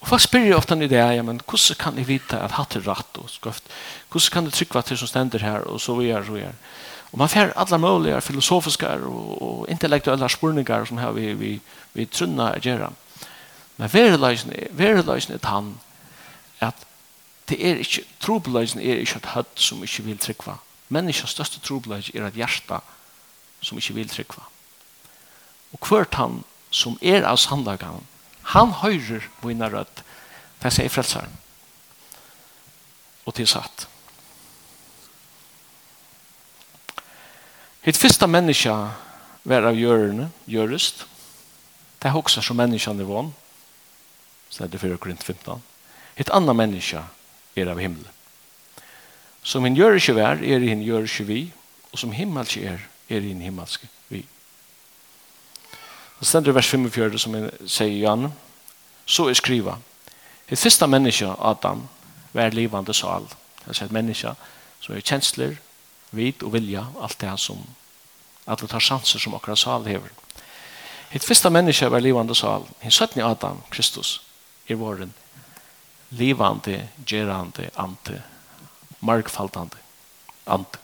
Og 0.00 0.08
folk 0.08 0.22
spyrir 0.24 0.56
ofta 0.56 0.76
i 0.80 0.88
det, 0.88 1.00
ja, 1.00 1.22
men 1.22 1.40
hvordan 1.44 1.76
kan 1.78 1.98
jeg 1.98 2.08
vite 2.08 2.38
at 2.40 2.56
hatt 2.56 2.76
er 2.76 2.86
rett 2.86 3.18
og 3.20 3.28
skrøft? 3.28 3.68
Hvordan 4.08 4.32
kan 4.32 4.48
jeg 4.48 4.56
trykva 4.56 4.82
til 4.82 4.98
som 4.98 5.10
stender 5.10 5.44
her, 5.44 5.66
og 5.68 5.80
så 5.80 5.98
er 6.00 6.24
så 6.24 6.38
er? 6.40 6.56
Og 7.12 7.18
man 7.18 7.28
fer 7.28 7.52
alla 7.56 7.76
mulige 7.76 8.20
filosofiske 8.20 8.88
og, 8.88 9.42
og 9.42 9.66
intellektuelle 9.68 10.28
spurningar 10.28 10.84
som 10.84 10.98
her 10.98 11.12
vi, 11.12 11.32
vi, 11.34 11.60
vi 11.92 12.06
trunna 12.06 12.52
å 12.54 12.62
gjøre. 12.62 12.90
Men 13.76 13.92
verileisen 13.92 15.34
er 15.34 15.46
han 15.48 15.74
at 16.60 16.86
det 17.50 17.58
er 17.66 17.80
ikke, 17.82 18.04
trobeleisen 18.22 18.80
er 18.80 19.02
ikke 19.02 19.18
et 19.18 19.32
høtt 19.34 19.58
som 19.58 19.82
ikke 19.82 20.04
vil 20.06 20.18
trykva. 20.22 20.60
Menneskens 20.88 21.34
største 21.34 21.60
trobeleis 21.64 22.12
er 22.14 22.28
et 22.28 22.38
hjärsta 22.38 22.80
som 23.62 23.78
ikke 23.78 23.96
vil 23.96 24.08
trykva. 24.08 24.44
Og 25.74 25.88
hvert 25.88 26.14
han 26.14 26.42
som 26.70 26.98
er 27.02 27.26
av 27.26 27.40
sannlagan, 27.42 28.06
Han 28.50 28.72
høyrer 28.80 29.26
mina 29.44 29.68
rødt. 29.70 30.02
Det 30.60 30.72
sier 30.74 30.90
frelsaren. 30.92 31.32
Og 33.24 33.36
til 33.36 33.48
satt. 33.48 33.86
Hitt 37.84 37.96
fyrsta 37.96 38.26
menneska 38.28 38.74
var 39.48 39.68
av 39.70 39.78
gjørende, 39.78 40.28
gjørest. 40.50 41.06
Det 42.00 42.10
er 42.10 42.16
også 42.16 42.42
som 42.44 42.58
menneskene 42.60 43.06
vann. 43.08 43.30
Så 44.50 44.64
er 44.64 44.72
det 44.72 44.80
4 44.82 44.98
Korint 44.98 45.22
15. 45.22 45.62
Hitt 46.18 46.32
anna 46.34 46.52
menneska 46.56 47.06
er 47.56 47.70
av 47.70 47.80
himmelen. 47.80 48.10
Som 49.42 49.64
hinn 49.64 49.78
gjør 49.78 49.96
ikke 49.96 50.18
vær, 50.18 50.42
er 50.42 50.60
hinn 50.60 50.82
gjør 50.84 51.06
ikke 51.06 51.28
vi, 51.28 51.40
og 51.92 52.02
som 52.02 52.12
himmel 52.12 52.44
ikke 52.44 52.74
er, 52.74 52.82
er 53.08 53.24
hinn 53.24 53.40
himmelsk. 53.40 53.86
Det 56.20 56.28
stender 56.28 56.52
i 56.52 56.54
vers 56.54 56.68
45 56.68 57.18
som 57.18 57.34
jeg 57.34 57.50
sier 57.64 57.94
igjen. 57.94 58.28
Så 59.06 59.28
er 59.28 59.34
skriva. 59.34 59.78
Det 60.50 60.58
første 60.58 60.86
menneske, 60.86 61.26
Adam, 61.38 61.86
var 62.32 62.52
livande 62.52 62.94
sal. 62.94 63.24
Det 63.64 63.72
er 63.78 63.84
et 63.86 63.92
menneske 63.94 64.34
som 64.80 64.94
er 64.94 65.04
kjensler, 65.04 65.56
vit 66.10 66.42
og 66.42 66.52
vilja, 66.52 66.84
alt 67.00 67.20
det 67.20 67.36
som 67.40 67.62
at 68.50 68.62
vi 68.62 68.68
tar 68.68 68.82
sanser 68.82 69.22
som 69.22 69.34
akkurat 69.36 69.58
sal 69.58 69.86
hever. 69.86 70.10
Det 71.12 71.22
første 71.22 71.50
menneske 71.50 71.90
var 71.90 72.02
livande 72.02 72.34
sal. 72.34 72.66
Det 72.82 73.16
er 73.16 73.26
Adam, 73.26 73.62
Kristus, 73.70 74.20
i 74.66 74.74
våren. 74.74 75.14
Livande, 76.10 76.88
gerande, 77.06 77.70
ante, 77.76 78.22
markfaltande, 79.00 79.76
ante. 80.46 80.78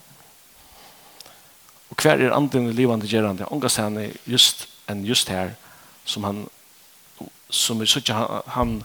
Og 1.91 1.97
hver 2.03 2.19
er 2.19 2.35
anden 2.35 2.73
livande, 2.73 3.09
gerande? 3.09 3.53
Ångast 3.53 3.77
henne 3.77 4.13
just 4.27 4.69
än 4.87 5.05
just 5.05 5.29
här 5.29 5.55
som 6.05 6.25
han 6.25 6.49
som 7.49 7.79
vi 7.79 7.87
såg 7.87 8.09
han, 8.09 8.43
han 8.47 8.85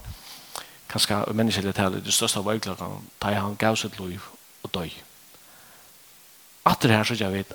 kanske 0.87 1.15
människor 1.33 1.61
det 1.61 2.01
det 2.05 2.11
största 2.11 2.41
verkligen 2.41 2.77
tar 3.17 3.33
han 3.33 3.55
gav 3.55 3.75
sitt 3.75 3.99
liv 3.99 4.21
och 4.61 4.69
döj. 4.69 5.03
Att 6.63 6.79
det 6.79 6.93
här 6.93 7.03
så 7.03 7.13
jag 7.13 7.29
vet 7.29 7.53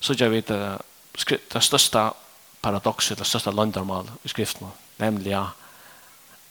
så 0.00 0.14
jag 0.18 0.30
vet 0.30 0.46
det 0.46 1.60
största 1.60 2.14
paradoxet, 2.60 3.18
det 3.18 3.24
största 3.24 3.50
landarmal 3.50 4.10
i 4.22 4.28
skriften, 4.28 4.68
nämligen 4.96 5.46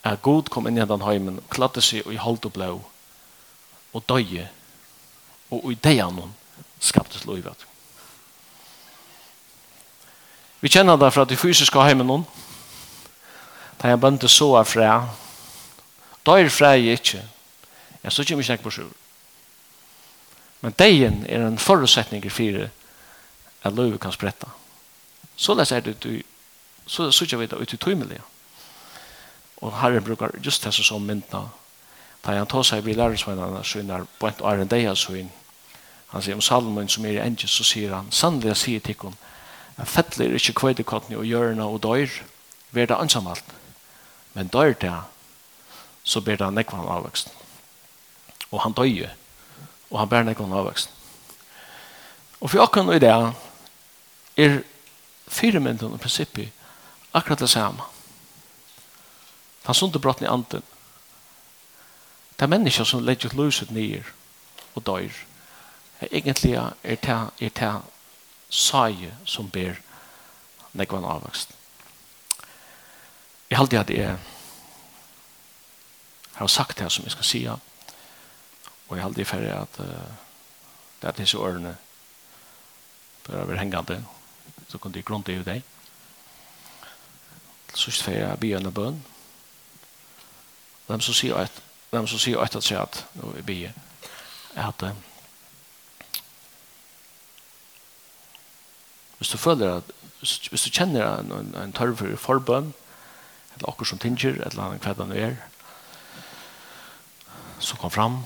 at 0.01 0.21
god 0.21 0.49
kom 0.49 0.67
inn 0.67 0.77
i 0.77 0.85
den 0.85 1.01
heimen, 1.01 1.41
kladde 1.49 1.81
seg 1.81 2.07
i 2.07 2.19
holdt 2.21 2.45
og 2.47 2.53
blå, 2.55 2.69
og 3.93 4.03
døye, 4.07 4.47
og 5.51 5.71
i 5.71 5.75
det 5.83 5.97
han 5.99 6.33
skaptes 6.79 7.25
lovet. 7.25 7.65
Vi 10.61 10.69
kjenner 10.69 10.97
det 10.97 11.13
fra 11.13 11.25
de 11.25 11.37
fysiske 11.37 11.79
heimen 11.79 12.25
Da 13.81 13.87
jeg 13.87 13.99
bønte 13.99 14.27
så 14.27 14.55
av 14.57 14.65
fra. 14.65 15.09
Da 16.25 16.39
er 16.39 16.49
fra 16.49 16.73
jeg 16.73 16.97
ikke. 16.97 17.21
Jeg 18.03 18.11
så 18.11 18.21
ikke 18.21 18.35
mye 18.35 18.43
snakk 18.43 18.63
på 18.63 18.69
sjur. 18.69 18.93
Men 20.61 20.73
degen 20.79 21.25
er 21.29 21.45
en 21.45 21.57
forutsetning 21.57 22.25
i 22.25 22.29
fire 22.29 22.69
at 23.63 23.73
løy 23.73 23.97
kan 23.97 24.11
spretta. 24.11 24.47
Så 25.35 25.53
lest 25.53 25.71
er 25.71 25.79
det 25.79 26.03
du, 26.03 26.21
så 26.85 27.11
så 27.11 27.23
ikke 27.23 27.39
vet 27.39 27.53
ut 27.53 27.73
i 27.73 27.77
tøymelige. 27.77 28.21
Og 29.57 29.79
herren 29.81 30.03
brukar 30.03 30.31
just 30.45 30.63
det 30.63 30.73
som 30.73 31.01
myndna. 31.01 31.49
Da 32.25 32.31
han 32.31 32.47
tar 32.47 32.63
seg 32.63 32.85
vid 32.85 32.95
lærersvennerne, 32.95 33.63
så 33.63 33.79
er 33.79 34.05
på 34.19 34.27
en 34.27 34.41
og 34.41 34.51
er 34.51 34.61
en 34.61 34.67
deg, 34.67 34.97
så 34.97 35.13
han 36.07 36.21
sier 36.21 36.35
om 36.35 36.41
salmen 36.41 36.89
som 36.89 37.05
er 37.05 37.17
i 37.17 37.23
engel, 37.23 37.49
så 37.49 37.63
sier 37.63 37.93
han, 37.93 38.11
sannelig 38.11 38.57
sier 38.57 38.79
tikkun, 38.79 39.15
at 39.77 39.87
fettler 39.87 40.33
ikke 40.33 40.53
kvøyde 40.53 40.83
kottene 40.83 41.17
og 41.17 41.25
hjørne 41.25 41.63
og 41.63 41.83
døyr, 41.83 42.09
Vi 42.71 42.81
er 42.81 42.85
det 42.85 42.97
ansamalt. 42.99 43.43
Men 44.33 44.47
døyr 44.47 44.73
det, 44.73 44.93
så 46.03 46.21
blir 46.21 46.35
det 46.35 46.53
nekvann 46.53 46.87
avvøkst. 46.87 47.31
Og 48.51 48.61
han 48.61 48.73
døyer, 48.73 49.09
og 49.89 49.99
han 49.99 50.09
blir 50.09 50.23
nekvann 50.23 50.53
avvøkst. 50.53 50.89
Og 52.41 52.49
for 52.49 52.61
akkurat 52.61 52.95
i 52.95 52.99
det, 52.99 53.09
er 53.09 53.33
fire 54.37 54.63
firemynden 55.27 55.93
og 55.93 55.99
prinsippet 55.99 56.51
akkurat 57.13 57.39
det 57.39 57.49
samme. 57.49 57.81
Han 59.65 59.75
sunde 59.75 59.99
brotten 59.99 60.25
i 60.25 60.29
anden. 60.29 60.63
Det 62.39 62.41
er 62.41 62.47
mennesker 62.47 62.83
som 62.83 63.03
legger 63.03 63.33
løset 63.33 63.71
nyer 63.71 64.03
og 64.75 64.85
døyr. 64.85 65.11
Egentlig 66.11 66.53
er 66.53 66.71
det, 66.83 67.09
er 67.41 67.49
det 67.49 67.81
saie 68.49 69.11
som 69.25 69.49
ber 69.51 69.75
nekvann 70.77 71.05
avvokst. 71.05 71.51
Jeg 73.49 73.57
halte 73.57 73.79
at 73.79 73.89
jeg 73.89 74.17
har 76.33 76.47
sagt 76.47 76.79
det 76.79 76.91
som 76.91 77.03
jeg 77.03 77.11
skal 77.11 77.25
si, 77.25 77.45
og 77.47 78.95
jeg 78.95 79.03
halte 79.03 79.21
i 79.21 79.27
ferdig 79.27 79.51
at 79.51 79.79
uh, 79.79 79.87
det 81.01 81.07
er 81.07 81.11
disse 81.17 81.37
årene 81.37 81.77
bør 83.23 83.45
være 83.45 83.59
hengende, 83.59 84.05
så 84.67 84.77
kan 84.77 84.91
de 84.91 85.01
grunne 85.01 85.33
i 85.33 85.43
deg. 85.43 85.63
Så 87.73 87.91
skal 87.91 88.13
jeg 88.13 88.39
be 88.39 88.53
en 88.55 88.73
bønn. 88.73 89.03
Dem 90.87 91.01
som 91.01 91.13
sier 91.13 91.35
at, 91.35 91.51
dem 91.91 92.07
som 92.07 92.19
sier 92.19 92.39
at, 92.39 92.55
at, 92.55 92.71
at, 92.71 92.79
at, 92.79 93.05
at, 93.27 93.43
at, 94.55 94.83
at, 94.83 94.83
at, 94.83 94.83
at, 94.83 95.16
Hvis 99.17 99.33
du 99.33 99.37
føler 99.37 99.79
at, 99.79 99.93
hvis 100.21 100.65
du 100.65 100.69
kjenner 100.69 101.19
en, 101.19 101.31
en, 101.31 101.53
en 101.57 101.73
tørv 101.73 101.97
for 101.99 102.17
forbønn, 102.21 102.73
eller 103.55 103.69
akkur 103.71 103.89
som 103.89 104.01
tinger, 104.01 104.37
eller 104.45 104.63
annen 104.63 104.81
hva 104.83 105.07
det 105.09 105.21
er, 105.23 105.37
så 107.59 107.77
kom 107.81 107.91
fram, 107.93 108.19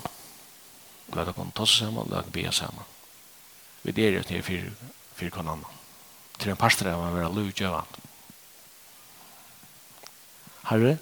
la 1.16 1.24
dere 1.24 1.52
ta 1.56 1.68
seg 1.68 1.88
sammen, 1.88 2.10
la 2.12 2.20
dere 2.20 2.36
bia 2.36 2.52
sammen. 2.52 2.88
Vi 3.84 3.94
er 3.96 4.18
jo 4.18 4.26
nere 4.28 4.44
fire, 4.46 4.74
fire 5.16 5.34
kon 5.34 5.48
annan. 5.48 5.80
Til 6.38 6.52
en 6.52 6.60
pastor 6.60 6.90
er 6.90 6.98
man 7.00 7.16
vera 7.16 7.32
luk 7.32 7.62
jo. 7.62 7.72
Herre, 10.70 10.98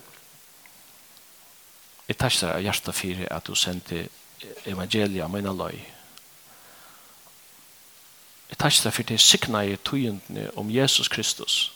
jeg 2.09 2.17
tar 2.17 2.33
seg 2.33 2.53
av 2.53 2.63
hjertet 2.65 2.97
fire 2.97 3.27
at 3.33 3.45
du 3.45 3.55
sendte 3.57 4.07
evangeliet 4.65 5.25
av 5.25 5.33
mine 5.33 5.53
løy, 5.53 5.77
takk 8.59 8.83
deg 8.83 8.93
for 8.93 9.07
det 9.07 9.19
sikna 9.23 9.63
i 9.63 9.77
tøyendene 9.77 10.49
om 10.57 10.71
Jesus 10.71 11.07
Kristus. 11.07 11.71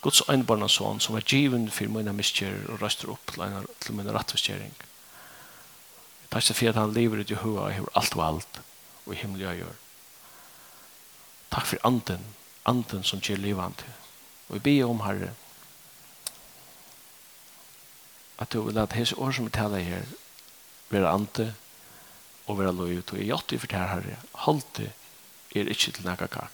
Guds 0.00 0.22
øynbarna 0.28 0.68
son 0.68 1.00
som 1.00 1.16
er 1.16 1.26
given 1.26 1.70
for 1.70 1.90
mine 1.90 2.12
miskjer 2.12 2.68
og 2.68 2.82
røster 2.82 3.10
opp 3.10 3.34
til 3.80 3.94
mine 3.94 4.14
rattvistgjering. 4.14 4.74
Takk 6.30 6.44
deg 6.48 6.56
for 6.56 6.68
at 6.68 6.78
han 6.78 6.94
lever 6.94 7.24
ut 7.24 7.30
i 7.30 7.40
hua 7.40 7.66
og 7.66 7.74
har 7.74 7.92
alt 7.96 8.16
og 8.16 8.26
alt 8.26 8.60
og 9.06 9.14
i 9.14 9.18
himmel 9.18 9.40
jeg 9.40 9.62
gjør. 9.62 9.76
Takk 11.50 11.66
for 11.66 11.86
anden, 11.88 12.24
anden 12.66 13.04
som 13.04 13.20
gjør 13.20 13.40
livet 13.40 13.78
til. 13.78 13.92
Og 14.48 14.54
vi 14.54 14.58
ber 14.58 14.90
om 14.90 15.00
Herre 15.00 15.34
at 18.38 18.52
du 18.52 18.62
vil 18.62 18.78
at 18.78 18.92
hese 18.92 19.18
år 19.18 19.32
som 19.34 19.44
vi 19.44 19.50
taler 19.50 19.82
her 19.82 20.02
være 20.90 21.10
ante 21.10 21.54
og 22.46 22.58
være 22.58 22.72
lov 22.72 22.98
ut 22.98 23.12
og 23.12 23.18
i 23.18 23.32
åtte 23.32 23.58
for 23.58 23.66
det 23.66 23.78
her 23.78 23.88
Herre 23.88 24.18
halte 24.46 24.92
er 25.54 25.68
ikke 25.68 25.92
til 25.92 26.04
nægge 26.04 26.28
kak. 26.28 26.52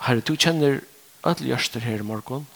Herre, 0.00 0.20
du 0.20 0.36
kjenner 0.36 0.80
alle 1.24 1.46
gjørster 1.46 1.80
her 1.80 1.98
i 1.98 2.06
morgen. 2.06 2.46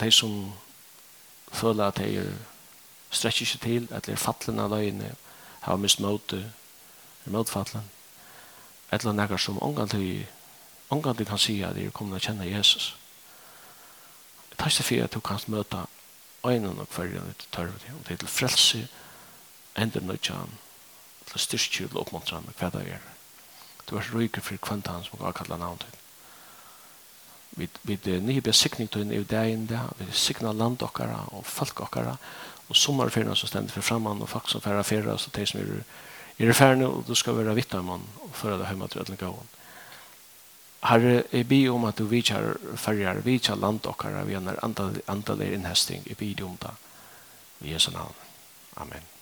De 0.00 0.10
som 0.10 0.52
føler 1.52 1.86
at 1.86 1.96
de 1.96 2.16
er 2.18 2.34
strekker 3.14 3.46
seg 3.46 3.62
til, 3.62 3.88
at 3.90 4.06
de 4.06 4.12
er 4.12 4.20
fattelen 4.20 4.60
av 4.62 4.72
løgene, 4.74 5.14
har 5.64 5.80
mist 5.80 6.02
måte, 6.02 6.40
er 7.24 7.32
måtfattelen. 7.32 7.86
Eller 8.92 9.12
nægge 9.12 9.38
som 9.38 9.62
omgang 9.62 9.90
omgandlig, 10.88 11.26
du 11.26 11.30
kan 11.30 11.38
si 11.38 11.62
at 11.62 11.74
de 11.74 11.86
er 11.86 11.90
kommet 11.90 12.20
å 12.20 12.26
kjenne 12.26 12.46
Jesus. 12.46 12.96
Jeg 14.50 14.58
tar 14.58 14.70
ikke 14.70 14.88
for 14.88 15.04
at 15.04 15.14
du 15.14 15.20
kan 15.20 15.46
møte 15.46 15.86
øynene 16.44 16.80
og 16.80 16.88
kvarjene 16.88 17.34
til 17.38 17.48
tørvet, 17.52 17.86
Og 17.94 18.08
det 18.08 18.12
er 18.12 18.16
til 18.16 18.28
frelse, 18.28 18.88
ender 19.76 20.00
nødjan, 20.00 20.58
til 21.30 21.40
styrke 21.40 21.84
og 21.84 22.00
oppmuntre 22.00 22.36
oppmuntran, 22.36 22.70
hva 22.70 22.78
det 22.78 22.92
er. 22.92 23.02
Du 23.90 23.96
er 23.96 24.14
ryker 24.14 24.40
for 24.40 24.56
kvantan 24.56 25.04
som 25.04 25.18
kan 25.18 25.32
kalla 25.32 25.56
navn 25.56 25.78
til. 25.78 26.00
Vi, 27.56 27.68
vi 27.82 27.98
er 28.14 28.20
nye 28.20 28.40
besikning 28.40 28.90
til 28.90 29.12
i 29.12 29.22
dagen 29.22 29.66
det, 29.66 29.80
vi 29.98 30.04
er 30.04 30.12
sikna 30.12 30.52
land 30.52 30.82
okkara 30.82 31.28
og 31.32 31.46
folk 31.46 31.80
okkara, 31.80 32.16
og 32.68 32.76
sommerferien 32.76 33.36
som 33.36 33.48
stender 33.48 33.72
for 33.72 33.80
framman, 33.80 34.22
og 34.22 34.28
folk 34.28 34.48
som 34.50 34.60
færre 34.60 34.84
færa, 34.84 35.18
så 35.18 35.30
de 35.34 35.46
som 35.46 35.60
er 35.60 35.82
i 36.38 36.48
referien, 36.48 36.82
og 36.82 37.04
du 37.06 37.14
skal 37.14 37.36
være 37.36 37.54
vitt 37.54 37.74
av 37.74 37.84
mann, 37.84 38.06
og 38.24 38.34
føre 38.34 38.58
deg 38.58 38.72
hjemme 38.72 38.88
til 38.88 39.00
ødelen 39.00 39.18
ødelegavån. 39.18 39.53
Herre, 40.84 41.22
jeg 41.32 41.48
ber 41.48 41.70
om 41.72 41.86
at 41.88 41.98
du 41.98 42.04
vidtjar 42.04 42.58
færger, 42.76 43.22
vidtjar 43.24 43.56
landokkere, 43.56 44.26
vi 44.26 44.36
har 44.36 44.60
antallet 45.08 45.54
innhesting, 45.54 46.04
jeg 46.08 46.16
ber 46.20 46.44
om 46.44 46.58
det. 46.60 46.76
I 47.64 47.72
Jesu 47.72 47.90
navn. 47.90 48.14
Amen. 48.76 49.13